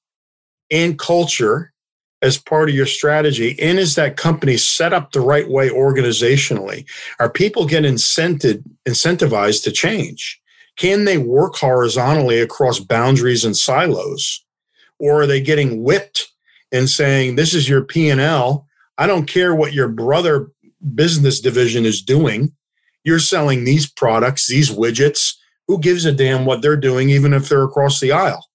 and 0.70 1.00
culture 1.00 1.74
as 2.22 2.38
part 2.38 2.70
of 2.70 2.76
your 2.76 2.86
strategy 2.86 3.60
and 3.60 3.80
is 3.80 3.96
that 3.96 4.18
company 4.18 4.56
set 4.58 4.94
up 4.94 5.12
the 5.12 5.22
right 5.22 5.50
way 5.50 5.70
organizationally? 5.70 6.88
Are 7.20 7.30
people 7.30 7.66
getting 7.66 7.96
incented 7.96 8.64
incentivized 8.88 9.64
to 9.64 9.72
change? 9.72 10.40
Can 10.78 11.06
they 11.06 11.18
work 11.18 11.56
horizontally 11.56 12.40
across 12.40 12.80
boundaries 12.80 13.44
and 13.44 13.58
silos? 13.58 14.44
Or 15.00 15.24
are 15.24 15.28
they 15.28 15.42
getting 15.42 15.84
whipped 15.84 16.32
and 16.72 16.90
saying 16.90 17.36
this 17.36 17.54
is 17.54 17.68
your 17.68 17.84
p&l 17.84 18.68
i 18.98 19.08
don't 19.08 19.28
care 19.28 19.54
what 19.54 19.74
your 19.74 19.88
brother 19.88 20.50
business 20.96 21.40
division 21.40 21.86
is 21.86 22.02
doing. 22.02 22.54
You're 23.04 23.20
selling 23.20 23.64
these 23.64 23.90
products, 23.90 24.48
these 24.48 24.70
widgets. 24.70 25.36
Who 25.68 25.80
gives 25.80 26.06
a 26.06 26.12
damn 26.12 26.46
what 26.46 26.62
they're 26.62 26.76
doing, 26.78 27.10
even 27.10 27.34
if 27.34 27.48
they're 27.48 27.64
across 27.64 28.00
the 28.00 28.12
aisle? 28.12 28.46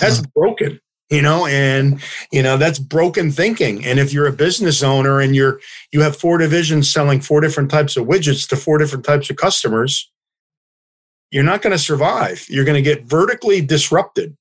That's 0.00 0.18
hmm. 0.18 0.24
broken. 0.34 0.80
you 1.10 1.20
know 1.20 1.46
and 1.46 2.00
you 2.32 2.42
know 2.42 2.56
that's 2.56 2.78
broken 2.78 3.30
thinking 3.30 3.84
and 3.84 3.98
if 3.98 4.12
you're 4.12 4.26
a 4.26 4.32
business 4.32 4.82
owner 4.82 5.20
and 5.20 5.36
you're 5.36 5.60
you 5.92 6.00
have 6.00 6.16
four 6.16 6.38
divisions 6.38 6.90
selling 6.90 7.20
four 7.20 7.40
different 7.40 7.70
types 7.70 7.96
of 7.96 8.06
widgets 8.06 8.48
to 8.48 8.56
four 8.56 8.78
different 8.78 9.04
types 9.04 9.28
of 9.28 9.36
customers 9.36 10.10
you're 11.30 11.44
not 11.44 11.60
going 11.60 11.72
to 11.72 11.78
survive 11.78 12.46
you're 12.48 12.64
going 12.64 12.82
to 12.82 12.90
get 12.90 13.04
vertically 13.04 13.60
disrupted 13.60 14.34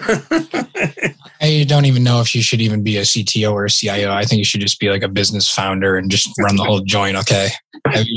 I 1.42 1.64
don't 1.66 1.86
even 1.86 2.04
know 2.04 2.20
if 2.20 2.34
you 2.34 2.42
should 2.42 2.60
even 2.60 2.82
be 2.82 2.98
a 2.98 3.02
CTO 3.02 3.52
or 3.52 3.64
a 3.64 3.70
CIO. 3.70 4.12
I 4.12 4.24
think 4.24 4.38
you 4.38 4.44
should 4.44 4.60
just 4.60 4.78
be 4.78 4.90
like 4.90 5.02
a 5.02 5.08
business 5.08 5.50
founder 5.50 5.96
and 5.96 6.10
just 6.10 6.28
run 6.38 6.56
the 6.56 6.64
whole 6.64 6.80
joint. 6.80 7.16
Okay, 7.16 7.48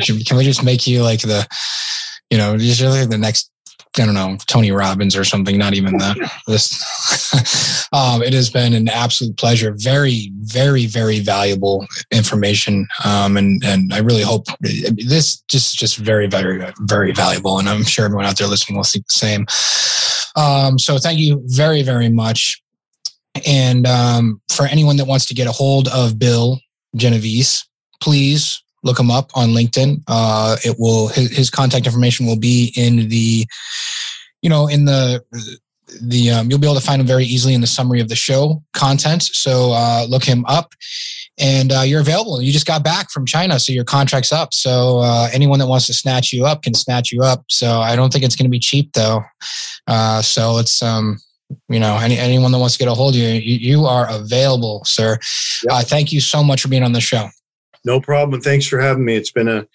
can 0.03 0.37
we 0.37 0.43
just 0.43 0.63
make 0.63 0.85
you 0.85 1.03
like 1.03 1.21
the, 1.21 1.47
you 2.29 2.37
know, 2.37 2.57
just 2.57 2.81
like 2.81 3.09
the 3.09 3.17
next 3.17 3.49
I 3.99 4.05
don't 4.05 4.15
know, 4.15 4.37
Tony 4.47 4.71
Robbins 4.71 5.15
or 5.15 5.23
something, 5.23 5.55
not 5.57 5.75
even 5.75 5.97
that. 5.97 6.17
This, 6.47 7.87
um, 7.93 8.23
it 8.23 8.33
has 8.33 8.49
been 8.49 8.73
an 8.73 8.89
absolute 8.89 9.37
pleasure. 9.37 9.75
Very, 9.77 10.31
very, 10.39 10.87
very 10.87 11.19
valuable 11.19 11.85
information. 12.11 12.87
Um, 13.05 13.37
and, 13.37 13.63
and 13.63 13.93
I 13.93 13.99
really 13.99 14.23
hope 14.23 14.47
this 14.61 15.41
just, 15.41 15.77
just 15.77 15.97
very, 15.97 16.25
very, 16.25 16.73
very 16.81 17.11
valuable. 17.11 17.59
And 17.59 17.69
I'm 17.69 17.83
sure 17.83 18.05
everyone 18.05 18.25
out 18.25 18.39
there 18.39 18.47
listening 18.47 18.77
will 18.77 18.83
think 18.83 19.05
the 19.07 19.13
same. 19.13 19.45
Um, 20.35 20.79
so 20.79 20.97
thank 20.97 21.19
you 21.19 21.41
very, 21.45 21.83
very 21.83 22.09
much. 22.09 22.61
And 23.45 23.87
um, 23.87 24.41
for 24.51 24.65
anyone 24.65 24.97
that 24.97 25.05
wants 25.05 25.25
to 25.27 25.33
get 25.33 25.47
a 25.47 25.51
hold 25.51 25.87
of 25.89 26.19
Bill 26.19 26.59
Genovese, 26.95 27.67
please 28.01 28.63
look 28.83 28.99
him 28.99 29.09
up 29.09 29.31
on 29.35 29.49
LinkedIn. 29.49 30.03
Uh, 30.07 30.57
it 30.63 30.75
will 30.77 31.07
his, 31.07 31.35
his, 31.35 31.49
contact 31.49 31.85
information 31.85 32.25
will 32.25 32.37
be 32.37 32.73
in 32.75 33.09
the, 33.09 33.45
you 34.41 34.49
know, 34.49 34.67
in 34.67 34.85
the 34.85 35.23
the 36.01 36.31
um, 36.31 36.49
you'll 36.49 36.59
be 36.59 36.67
able 36.67 36.79
to 36.79 36.85
find 36.85 37.01
him 37.01 37.07
very 37.07 37.23
easily 37.23 37.53
in 37.53 37.61
the 37.61 37.67
summary 37.67 38.01
of 38.01 38.09
the 38.09 38.15
show 38.15 38.61
content. 38.73 39.23
So 39.23 39.71
uh, 39.71 40.05
look 40.07 40.23
him 40.23 40.45
up, 40.45 40.73
and 41.39 41.71
uh, 41.71 41.81
you're 41.81 42.01
available. 42.01 42.41
You 42.41 42.51
just 42.51 42.67
got 42.67 42.83
back 42.83 43.09
from 43.09 43.25
China, 43.25 43.59
so 43.59 43.71
your 43.71 43.83
contract's 43.83 44.31
up. 44.31 44.53
So 44.53 44.99
uh, 44.99 45.29
anyone 45.33 45.59
that 45.59 45.67
wants 45.67 45.87
to 45.87 45.93
snatch 45.93 46.31
you 46.31 46.45
up 46.45 46.63
can 46.63 46.73
snatch 46.73 47.11
you 47.11 47.21
up. 47.23 47.45
So 47.49 47.79
I 47.79 47.95
don't 47.95 48.11
think 48.11 48.23
it's 48.23 48.35
going 48.35 48.45
to 48.45 48.51
be 48.51 48.59
cheap 48.59 48.93
though. 48.93 49.23
Uh, 49.87 50.21
so 50.21 50.57
it's 50.57 50.81
um 50.81 51.19
you 51.69 51.79
know 51.79 51.97
any, 51.97 52.17
anyone 52.17 52.51
that 52.51 52.57
wants 52.57 52.75
to 52.75 52.79
get 52.79 52.87
a 52.87 52.93
hold 52.95 53.13
of 53.13 53.19
you 53.19 53.27
you, 53.27 53.57
you 53.57 53.85
are 53.85 54.09
available 54.09 54.81
sir 54.85 55.19
yep. 55.63 55.71
uh, 55.71 55.83
thank 55.83 56.11
you 56.11 56.19
so 56.19 56.43
much 56.43 56.63
for 56.63 56.67
being 56.67 56.81
on 56.81 56.93
the 56.93 57.01
show 57.01 57.29
no 57.85 57.99
problem. 57.99 58.39
Thanks 58.41 58.65
for 58.65 58.79
having 58.79 59.03
me. 59.03 59.15
It's 59.15 59.31
been 59.31 59.49
a 59.49 59.67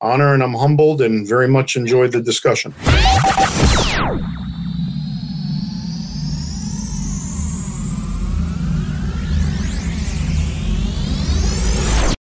honor 0.00 0.34
and 0.34 0.42
I'm 0.42 0.54
humbled 0.54 1.00
and 1.00 1.26
very 1.26 1.48
much 1.48 1.76
enjoyed 1.76 2.12
the 2.12 2.20
discussion. 2.20 2.74